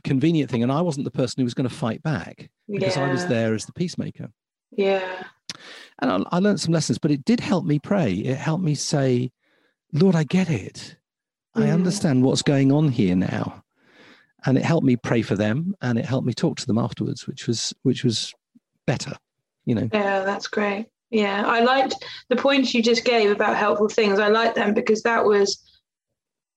convenient 0.06 0.50
thing, 0.50 0.64
and 0.64 0.72
I 0.72 0.82
wasn't 0.82 1.04
the 1.04 1.12
person 1.12 1.42
who 1.42 1.44
was 1.44 1.54
going 1.54 1.68
to 1.68 1.76
fight 1.76 2.02
back 2.02 2.50
because 2.70 2.96
yeah. 2.96 3.06
I 3.06 3.12
was 3.12 3.26
there 3.28 3.54
as 3.54 3.66
the 3.66 3.74
peacemaker. 3.74 4.30
Yeah. 4.72 5.24
And 6.00 6.12
I, 6.12 6.38
I 6.38 6.40
learned 6.40 6.62
some 6.62 6.74
lessons, 6.74 6.98
but 6.98 7.12
it 7.12 7.26
did 7.26 7.42
help 7.42 7.66
me 7.66 7.78
pray. 7.78 8.14
It 8.14 8.38
helped 8.38 8.64
me 8.64 8.74
say, 8.74 9.32
"Lord, 9.92 10.16
I 10.16 10.24
get 10.24 10.50
it. 10.50 10.96
Mm. 11.58 11.66
I 11.66 11.72
understand 11.72 12.24
what's 12.24 12.42
going 12.42 12.72
on 12.72 12.88
here 12.88 13.16
now." 13.16 13.62
And 14.46 14.58
it 14.58 14.64
helped 14.64 14.86
me 14.86 14.96
pray 14.96 15.22
for 15.22 15.36
them, 15.36 15.76
and 15.82 16.00
it 16.00 16.06
helped 16.06 16.26
me 16.26 16.34
talk 16.34 16.58
to 16.58 16.66
them 16.66 16.78
afterwards, 16.78 17.28
which 17.28 17.48
was 17.48 17.74
which 17.84 18.06
was 18.06 18.34
better. 18.88 19.18
You 19.66 19.76
know. 19.76 19.90
Yeah, 19.92 20.24
that's 20.24 20.48
great. 20.48 20.88
Yeah, 21.10 21.44
I 21.46 21.60
liked 21.60 21.96
the 22.30 22.38
points 22.38 22.74
you 22.74 22.82
just 22.82 23.04
gave 23.04 23.30
about 23.30 23.58
helpful 23.58 23.90
things. 23.90 24.20
I 24.20 24.30
liked 24.30 24.56
them 24.56 24.74
because 24.74 25.04
that 25.04 25.26
was 25.26 25.62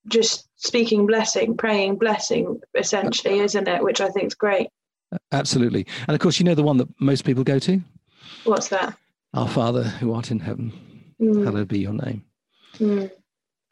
just 0.07 0.47
speaking 0.55 1.05
blessing, 1.05 1.57
praying 1.57 1.97
blessing, 1.97 2.61
essentially, 2.75 3.39
isn't 3.39 3.67
it? 3.67 3.83
Which 3.83 4.01
I 4.01 4.09
think 4.09 4.27
is 4.27 4.35
great. 4.35 4.69
Absolutely. 5.31 5.85
And 6.07 6.15
of 6.15 6.21
course, 6.21 6.39
you 6.39 6.45
know 6.45 6.55
the 6.55 6.63
one 6.63 6.77
that 6.77 6.89
most 6.99 7.25
people 7.25 7.43
go 7.43 7.59
to? 7.59 7.81
What's 8.43 8.69
that? 8.69 8.97
Our 9.33 9.47
Father 9.47 9.83
who 9.83 10.13
art 10.13 10.31
in 10.31 10.39
heaven, 10.39 10.73
mm. 11.21 11.43
hallowed 11.43 11.67
be 11.67 11.79
your 11.79 11.93
name. 11.93 12.23
Mm. 12.77 13.11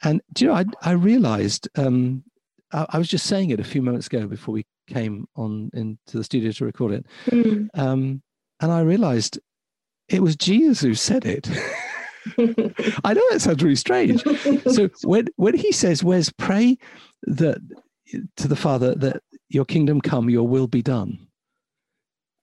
And 0.03 0.21
do 0.33 0.45
you 0.45 0.51
know, 0.51 0.57
I, 0.57 0.65
I 0.81 0.91
realized, 0.91 1.69
um, 1.77 2.23
I, 2.71 2.85
I, 2.89 2.97
was 2.97 3.07
just 3.07 3.25
saying 3.27 3.51
it 3.51 3.59
a 3.59 3.63
few 3.63 3.81
moments 3.81 4.07
ago 4.07 4.27
before 4.27 4.53
we 4.53 4.65
came 4.87 5.25
on 5.35 5.69
into 5.73 6.17
the 6.17 6.23
studio 6.23 6.51
to 6.51 6.65
record 6.65 6.93
it. 6.93 7.05
Mm. 7.27 7.69
Um, 7.73 8.21
and 8.59 8.71
I 8.71 8.81
realized 8.81 9.39
it 10.09 10.21
was 10.21 10.35
Jesus 10.35 10.81
who 10.81 10.95
said 10.95 11.25
it. 11.25 11.49
I 13.03 13.13
know 13.13 13.23
that 13.31 13.41
sounds 13.41 13.63
really 13.63 13.75
strange. 13.75 14.21
so 14.71 14.89
when 15.03 15.27
when 15.35 15.55
he 15.55 15.71
says, 15.71 16.03
"Where's 16.03 16.31
pray 16.31 16.77
that 17.23 17.59
to 18.37 18.47
the 18.47 18.55
Father 18.55 18.95
that 18.95 19.21
your 19.49 19.65
kingdom 19.65 20.01
come, 20.01 20.29
your 20.29 20.47
will 20.47 20.67
be 20.67 20.81
done," 20.81 21.27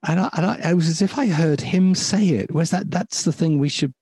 and 0.07 0.21
I, 0.21 0.31
and 0.37 0.47
I, 0.47 0.71
it 0.71 0.75
was 0.75 0.89
as 0.89 1.03
if 1.03 1.19
I 1.19 1.27
heard 1.27 1.61
him 1.61 1.95
say 1.95 2.29
it. 2.29 2.53
Where's 2.53 2.71
that? 2.71 2.91
That's 2.91 3.25
the 3.25 3.33
thing 3.33 3.59
we 3.59 3.69
should 3.69 3.95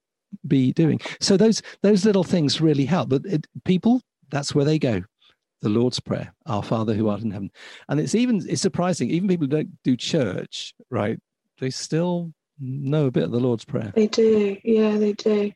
be 0.47 0.73
doing. 0.73 1.01
So 1.21 1.37
those 1.37 1.63
those 1.83 2.05
little 2.05 2.25
things 2.25 2.61
really 2.61 2.85
help. 2.85 3.09
But 3.09 3.25
it, 3.25 3.47
people, 3.65 4.03
that's 4.31 4.55
where 4.55 4.65
they 4.65 4.79
go. 4.79 5.03
The 5.61 5.69
Lord's 5.69 5.99
Prayer, 5.99 6.33
Our 6.47 6.63
Father 6.63 6.95
who 6.95 7.09
art 7.09 7.23
in 7.23 7.33
heaven, 7.33 7.51
and 7.89 7.99
it's 7.99 8.15
even 8.15 8.45
it's 8.49 8.63
surprising. 8.63 9.11
Even 9.11 9.29
people 9.29 9.47
who 9.47 9.57
don't 9.57 9.83
do 9.83 9.97
church, 9.97 10.75
right? 10.91 11.19
They 11.61 11.71
still 11.71 12.33
know 12.61 13.07
a 13.07 13.11
bit 13.11 13.25
of 13.25 13.31
the 13.33 13.41
Lord's 13.41 13.65
Prayer. 13.65 13.93
They 13.95 14.07
do, 14.07 14.57
yeah, 14.65 14.97
they 14.97 15.13
do. 15.13 15.53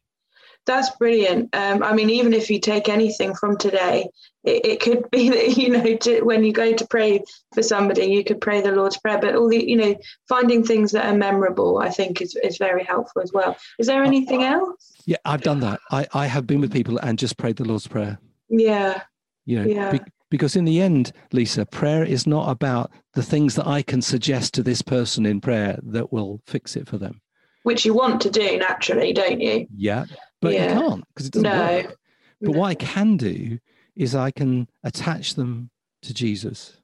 That's 0.65 0.91
brilliant. 0.97 1.55
Um, 1.55 1.83
I 1.83 1.93
mean, 1.93 2.09
even 2.09 2.33
if 2.33 2.49
you 2.49 2.61
take 2.61 2.89
anything 2.89 3.35
from 3.35 3.57
today, 3.57 4.09
it, 4.45 4.65
it 4.65 4.81
could 4.81 5.05
be 5.11 5.29
that 5.31 5.57
you 5.57 5.71
know 5.71 5.97
to, 5.97 6.23
when 6.23 6.45
you 6.45 6.53
go 6.53 6.73
to 6.73 6.87
pray 6.87 7.23
for 7.55 7.63
somebody, 7.63 8.07
you 8.07 8.25
could 8.25 8.41
pray 8.41 8.61
the 8.61 8.73
Lord's 8.73 8.97
Prayer. 8.99 9.19
But 9.19 9.35
all 9.35 9.49
the 9.49 9.69
you 9.69 9.77
know, 9.77 9.97
finding 10.29 10.65
things 10.65 10.93
that 10.93 11.07
are 11.07 11.17
memorable, 11.17 11.79
I 11.79 11.91
think, 11.91 12.21
is 12.21 12.37
is 12.37 12.59
very 12.59 12.85
helpful 12.85 13.23
as 13.23 13.33
well. 13.33 13.57
Is 13.79 13.87
there 13.87 14.05
anything 14.05 14.45
else? 14.45 14.93
Yeah, 15.05 15.19
I've 15.25 15.43
done 15.43 15.61
that. 15.61 15.81
I 15.91 16.07
I 16.15 16.27
have 16.27 16.47
been 16.47 16.61
with 16.61 16.73
people 16.73 16.99
and 16.99 17.19
just 17.19 17.37
prayed 17.37 17.57
the 17.57 17.65
Lord's 17.65 17.89
Prayer. 17.89 18.19
Yeah. 18.49 19.03
You 19.45 19.59
know, 19.59 19.67
yeah. 19.67 19.91
Be, 19.91 20.01
because 20.31 20.55
in 20.55 20.65
the 20.65 20.81
end, 20.81 21.13
Lisa, 21.33 21.67
prayer 21.67 22.05
is 22.05 22.27
not 22.27 22.49
about 22.49 22.91
the 23.15 23.23
things 23.23 23.55
that 23.57 23.67
I 23.67 23.83
can 23.83 24.01
suggest 24.01 24.55
to 24.55 24.63
this 24.63 24.81
person 24.81 25.27
in 25.27 25.41
prayer 25.41 25.79
that 25.83 26.13
will 26.13 26.41
fix 26.47 26.77
it 26.77 26.89
for 26.89 26.97
them. 26.97 27.21
Which 27.65 27.85
you 27.85 27.93
want 27.93 28.21
to 28.23 28.31
do 28.31 28.57
naturally, 28.57 29.13
don't 29.13 29.41
you? 29.41 29.67
Yeah 29.77 30.07
but 30.43 30.53
yeah. 30.53 30.75
you 30.75 30.81
can't 30.81 31.05
because 31.09 31.27
it 31.27 31.33
doesn't 31.33 31.51
no. 31.51 31.67
work. 31.67 31.97
But 32.43 32.51
no. 32.51 32.59
what 32.59 32.67
I 32.67 32.75
can 32.75 33.17
do 33.17 33.59
is 33.97 34.15
I 34.15 34.31
can 34.31 34.69
attach 34.85 35.35
them 35.35 35.71
to 36.03 36.13
Jesus. 36.13 36.77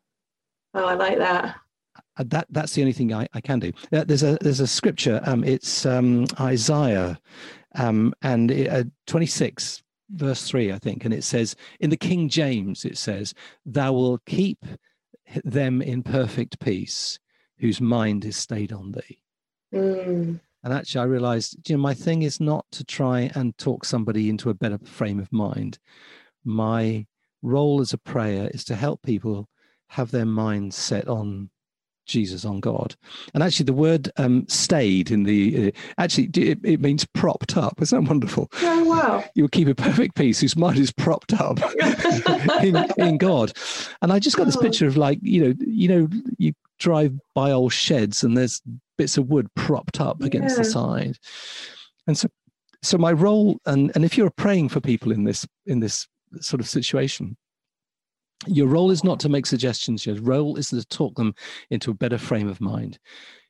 Oh, 0.73 0.87
I 0.87 0.95
like 0.95 1.19
that. 1.19 1.57
Uh, 2.17 2.25
that 2.29 2.47
that's 2.51 2.73
the 2.73 2.83
only 2.83 2.93
thing 2.93 3.13
I, 3.13 3.27
I 3.35 3.41
can 3.41 3.59
do. 3.59 3.73
Uh, 3.93 4.05
there's 4.05 4.23
a 4.23 4.39
there's 4.41 4.61
a 4.61 4.67
scripture. 4.67 5.21
Um, 5.25 5.45
it's 5.45 5.85
um, 5.85 6.27
Isaiah, 6.41 7.19
um, 7.75 8.15
and 8.23 8.51
it, 8.51 8.69
uh, 8.69 8.85
26 9.07 9.83
verse 10.11 10.49
three, 10.49 10.73
I 10.73 10.79
think, 10.79 11.05
and 11.05 11.13
it 11.13 11.25
says 11.25 11.55
in 11.81 11.91
the 11.91 11.97
King 11.97 12.29
James, 12.29 12.85
it 12.85 12.97
says, 12.97 13.35
"Thou 13.67 13.93
will 13.93 14.19
keep 14.27 14.65
them 15.45 15.83
in 15.83 16.03
perfect 16.03 16.61
peace, 16.61 17.19
whose 17.59 17.81
mind 17.81 18.25
is 18.25 18.37
stayed 18.37 18.73
on 18.73 18.93
thee." 18.93 19.23
Mm. 19.75 20.41
And 20.65 20.73
actually, 20.73 21.03
I 21.03 21.05
realized, 21.05 21.69
you 21.69 21.77
know, 21.77 21.83
my 21.83 21.95
thing 21.95 22.23
is 22.23 22.41
not 22.41 22.67
to 22.73 22.85
try 22.85 23.31
and 23.35 23.57
talk 23.59 23.85
somebody 23.85 24.29
into 24.29 24.51
a 24.51 24.55
better 24.55 24.79
frame 24.79 25.21
of 25.21 25.33
mind. 25.33 25.79
My 26.45 27.07
role 27.43 27.81
as 27.81 27.93
a 27.93 27.99
prayer 27.99 28.51
is 28.53 28.65
to 28.65 28.75
help 28.75 29.03
people 29.03 29.49
have 29.91 30.11
their 30.11 30.27
minds 30.27 30.77
set 30.77 31.07
on 31.09 31.51
Jesus, 32.09 32.45
on 32.45 32.61
God. 32.61 32.97
And 33.35 33.43
actually, 33.43 33.65
the 33.65 33.73
word 33.73 34.11
um, 34.17 34.47
stayed 34.49 35.11
in 35.11 35.23
the, 35.23 35.69
uh, 35.69 35.71
actually, 35.99 36.31
it, 36.35 36.59
it, 36.65 36.81
means 36.81 37.07
propped 37.15 37.57
up. 37.57 37.81
Isn't 37.81 38.03
that 38.03 38.09
wonderful? 38.09 38.51
Oh, 38.63 38.85
wow. 38.85 39.25
You 39.35 39.45
will 39.45 39.49
keep 39.49 39.69
a 39.69 39.75
perfect 39.75 40.17
peace 40.17 40.41
whose 40.41 40.57
mind 40.57 40.79
is 40.79 40.91
propped 40.91 41.35
up 41.35 41.59
in, 42.63 42.77
in 42.97 43.19
God. 43.19 43.53
And 44.03 44.13
I 44.13 44.19
just 44.19 44.37
got 44.37 44.45
this 44.45 44.57
oh. 44.57 44.61
picture 44.61 44.87
of 44.87 44.97
like, 44.97 45.19
you 45.23 45.45
know, 45.45 45.55
you 45.61 45.89
know, 45.89 46.09
you 46.39 46.53
drive 46.79 47.13
by 47.35 47.53
old 47.53 47.73
sheds 47.73 48.25
and 48.25 48.37
there's 48.37 48.63
bits 48.97 49.17
of 49.17 49.29
wood 49.29 49.49
propped 49.55 50.01
up 50.01 50.21
against 50.23 50.57
yeah. 50.57 50.63
the 50.63 50.69
side. 50.69 51.19
And 52.07 52.17
so 52.17 52.29
so 52.83 52.97
my 52.97 53.13
role 53.13 53.61
and 53.67 53.91
and 53.95 54.05
if 54.05 54.17
you're 54.17 54.31
praying 54.31 54.69
for 54.69 54.81
people 54.81 55.13
in 55.13 55.25
this 55.25 55.47
in 55.67 55.81
this 55.81 56.07
sort 56.41 56.61
of 56.61 56.69
situation, 56.69 57.37
your 58.47 58.67
role 58.67 58.91
is 58.91 59.05
not 59.05 59.21
to 59.21 59.29
make 59.29 59.47
suggestions, 59.47 60.07
your 60.07 60.17
role 60.17 60.57
is 60.57 60.69
to 60.69 60.85
talk 60.87 61.17
them 61.17 61.35
into 61.71 61.91
a 61.91 61.95
better 61.95 62.19
frame 62.19 62.49
of 62.49 62.61
mind. 62.61 62.99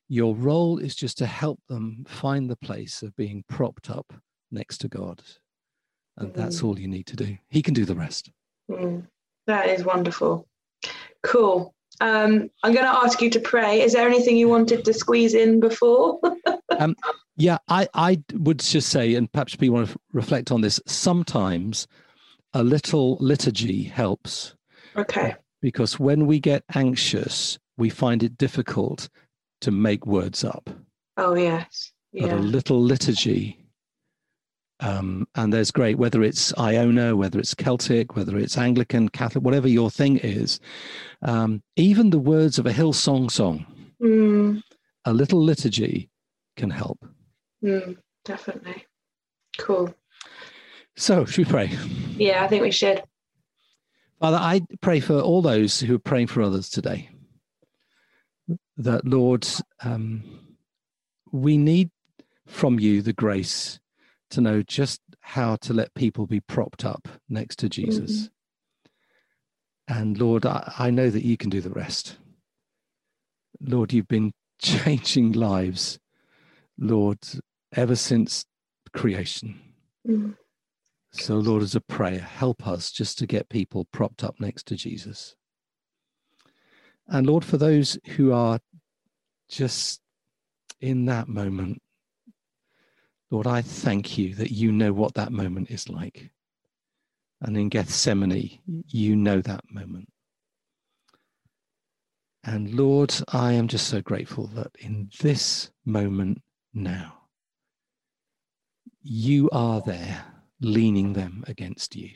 Your 0.08 0.34
role 0.34 0.78
is 0.78 0.94
just 0.94 1.18
to 1.18 1.26
help 1.26 1.60
them 1.68 2.04
find 2.08 2.48
the 2.48 2.56
place 2.56 3.02
of 3.02 3.14
being 3.16 3.44
propped 3.48 3.90
up 3.90 4.12
next 4.50 4.78
to 4.78 4.88
God. 4.88 5.22
And 6.16 6.32
mm. 6.32 6.34
that's 6.34 6.62
all 6.62 6.78
you 6.78 6.88
need 6.88 7.06
to 7.08 7.16
do. 7.16 7.36
He 7.48 7.62
can 7.62 7.74
do 7.74 7.84
the 7.84 7.94
rest. 7.94 8.30
Mm. 8.70 9.06
That 9.46 9.68
is 9.68 9.84
wonderful. 9.84 10.48
Cool. 11.22 11.74
Um, 12.00 12.50
I'm 12.62 12.72
going 12.72 12.86
to 12.86 12.96
ask 13.04 13.20
you 13.20 13.30
to 13.30 13.40
pray. 13.40 13.80
Is 13.80 13.92
there 13.92 14.08
anything 14.08 14.36
you 14.36 14.48
wanted 14.48 14.84
to 14.84 14.92
squeeze 14.94 15.34
in 15.34 15.60
before? 15.60 16.20
um, 16.78 16.96
yeah, 17.36 17.58
I, 17.68 17.88
I 17.94 18.22
would 18.34 18.60
just 18.60 18.88
say, 18.88 19.14
and 19.14 19.30
perhaps 19.32 19.56
people 19.56 19.76
want 19.76 19.90
to 19.90 19.98
reflect 20.12 20.50
on 20.50 20.60
this, 20.60 20.80
sometimes 20.86 21.86
a 22.54 22.62
little 22.62 23.16
liturgy 23.20 23.82
helps. 23.82 24.54
Okay. 24.98 25.34
Because 25.60 25.98
when 25.98 26.26
we 26.26 26.40
get 26.40 26.64
anxious, 26.74 27.58
we 27.76 27.90
find 27.90 28.22
it 28.22 28.38
difficult 28.38 29.08
to 29.60 29.70
make 29.70 30.06
words 30.06 30.44
up. 30.44 30.70
Oh, 31.16 31.34
yes. 31.34 31.92
Yeah. 32.12 32.26
But 32.26 32.32
a 32.32 32.36
little 32.36 32.80
liturgy 32.80 33.58
um, 34.80 35.26
and 35.34 35.52
there's 35.52 35.70
great, 35.70 35.98
whether 35.98 36.22
it's 36.22 36.56
Iona, 36.56 37.16
whether 37.16 37.38
it's 37.38 37.54
Celtic, 37.54 38.14
whether 38.14 38.38
it's 38.38 38.56
Anglican, 38.56 39.08
Catholic, 39.08 39.44
whatever 39.44 39.68
your 39.68 39.90
thing 39.90 40.18
is, 40.18 40.60
um, 41.22 41.62
even 41.76 42.10
the 42.10 42.18
words 42.18 42.58
of 42.58 42.66
a 42.66 42.72
Hillsong 42.72 43.30
song, 43.30 43.66
mm. 44.00 44.62
a 45.04 45.12
little 45.12 45.42
liturgy 45.42 46.10
can 46.56 46.70
help. 46.70 47.04
Mm, 47.64 47.96
definitely. 48.24 48.86
Cool. 49.58 49.92
So, 50.96 51.24
should 51.24 51.46
we 51.46 51.50
pray? 51.50 51.70
Yeah, 52.16 52.44
I 52.44 52.48
think 52.48 52.62
we 52.62 52.70
should. 52.70 53.02
Father, 54.20 54.36
I 54.36 54.62
pray 54.80 55.00
for 55.00 55.20
all 55.20 55.42
those 55.42 55.80
who 55.80 55.94
are 55.94 56.00
praying 56.00 56.26
for 56.26 56.42
others 56.42 56.68
today. 56.68 57.08
That, 58.76 59.04
Lord, 59.04 59.46
um, 59.82 60.24
we 61.30 61.56
need 61.56 61.90
from 62.46 62.80
you 62.80 63.02
the 63.02 63.12
grace 63.12 63.78
to 64.30 64.40
know 64.40 64.62
just 64.62 65.00
how 65.20 65.56
to 65.56 65.72
let 65.72 65.94
people 65.94 66.26
be 66.26 66.40
propped 66.40 66.84
up 66.84 67.08
next 67.28 67.56
to 67.60 67.68
Jesus. 67.68 68.22
Mm-hmm. 68.22 70.00
And 70.00 70.18
Lord, 70.18 70.44
I, 70.44 70.72
I, 70.78 70.90
know 70.90 71.10
that 71.10 71.24
you 71.24 71.36
can 71.36 71.50
do 71.50 71.60
the 71.60 71.70
rest. 71.70 72.16
Lord, 73.60 73.92
you've 73.92 74.08
been 74.08 74.32
changing 74.60 75.32
lives, 75.32 75.98
Lord, 76.78 77.18
ever 77.74 77.96
since 77.96 78.44
creation. 78.92 79.60
Mm-hmm. 80.06 80.32
So, 81.12 81.36
Lord, 81.36 81.62
as 81.62 81.74
a 81.74 81.80
prayer, 81.80 82.20
help 82.20 82.66
us 82.66 82.92
just 82.92 83.18
to 83.18 83.26
get 83.26 83.48
people 83.48 83.86
propped 83.86 84.22
up 84.22 84.38
next 84.38 84.66
to 84.66 84.76
Jesus. 84.76 85.34
And 87.06 87.26
Lord, 87.26 87.44
for 87.44 87.56
those 87.56 87.98
who 88.16 88.32
are 88.32 88.60
just 89.48 90.00
in 90.80 91.06
that 91.06 91.28
moment, 91.28 91.80
Lord, 93.30 93.46
I 93.46 93.62
thank 93.62 94.18
you 94.18 94.34
that 94.34 94.50
you 94.50 94.70
know 94.70 94.92
what 94.92 95.14
that 95.14 95.32
moment 95.32 95.70
is 95.70 95.88
like. 95.88 96.30
And 97.40 97.56
in 97.56 97.68
Gethsemane, 97.68 98.58
you 98.66 99.16
know 99.16 99.40
that 99.40 99.64
moment. 99.70 100.08
And 102.44 102.74
Lord, 102.74 103.14
I 103.28 103.52
am 103.52 103.68
just 103.68 103.88
so 103.88 104.00
grateful 104.00 104.46
that 104.48 104.72
in 104.78 105.10
this 105.20 105.70
moment 105.84 106.42
now, 106.72 107.14
you 109.02 109.48
are 109.50 109.80
there 109.80 110.24
leaning 110.60 111.12
them 111.12 111.44
against 111.46 111.96
you. 111.96 112.10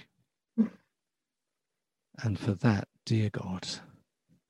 And 2.22 2.38
for 2.38 2.52
that, 2.54 2.88
dear 3.06 3.30
God, 3.30 3.66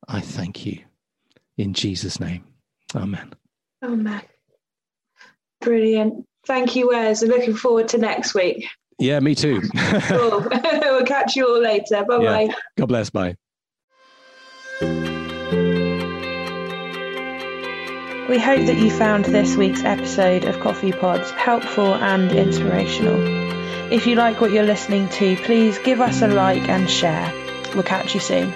I 0.08 0.20
thank 0.20 0.66
you. 0.66 0.80
In 1.56 1.74
Jesus' 1.74 2.18
name, 2.18 2.44
amen. 2.94 3.34
Amen. 3.82 4.22
Brilliant. 5.60 6.26
Thank 6.46 6.74
you, 6.74 6.88
Wes. 6.88 7.22
I'm 7.22 7.28
looking 7.28 7.54
forward 7.54 7.88
to 7.88 7.98
next 7.98 8.34
week. 8.34 8.66
Yeah, 8.98 9.20
me 9.20 9.34
too. 9.34 9.60
cool. 10.02 10.46
we'll 10.64 11.04
catch 11.04 11.36
you 11.36 11.46
all 11.46 11.60
later. 11.60 12.04
Bye 12.04 12.18
bye. 12.18 12.42
Yeah. 12.42 12.54
God 12.76 12.86
bless. 12.86 13.10
Bye. 13.10 13.36
We 18.28 18.38
hope 18.38 18.66
that 18.66 18.78
you 18.78 18.90
found 18.90 19.26
this 19.26 19.56
week's 19.56 19.84
episode 19.84 20.44
of 20.44 20.58
Coffee 20.60 20.92
Pods 20.92 21.30
helpful 21.32 21.94
and 21.94 22.32
inspirational. 22.32 23.61
If 23.90 24.06
you 24.06 24.16
like 24.16 24.40
what 24.40 24.52
you're 24.52 24.64
listening 24.64 25.08
to, 25.10 25.36
please 25.36 25.78
give 25.78 26.00
us 26.00 26.22
a 26.22 26.28
like 26.28 26.68
and 26.68 26.88
share. 26.88 27.32
We'll 27.74 27.82
catch 27.82 28.14
you 28.14 28.20
soon. 28.20 28.52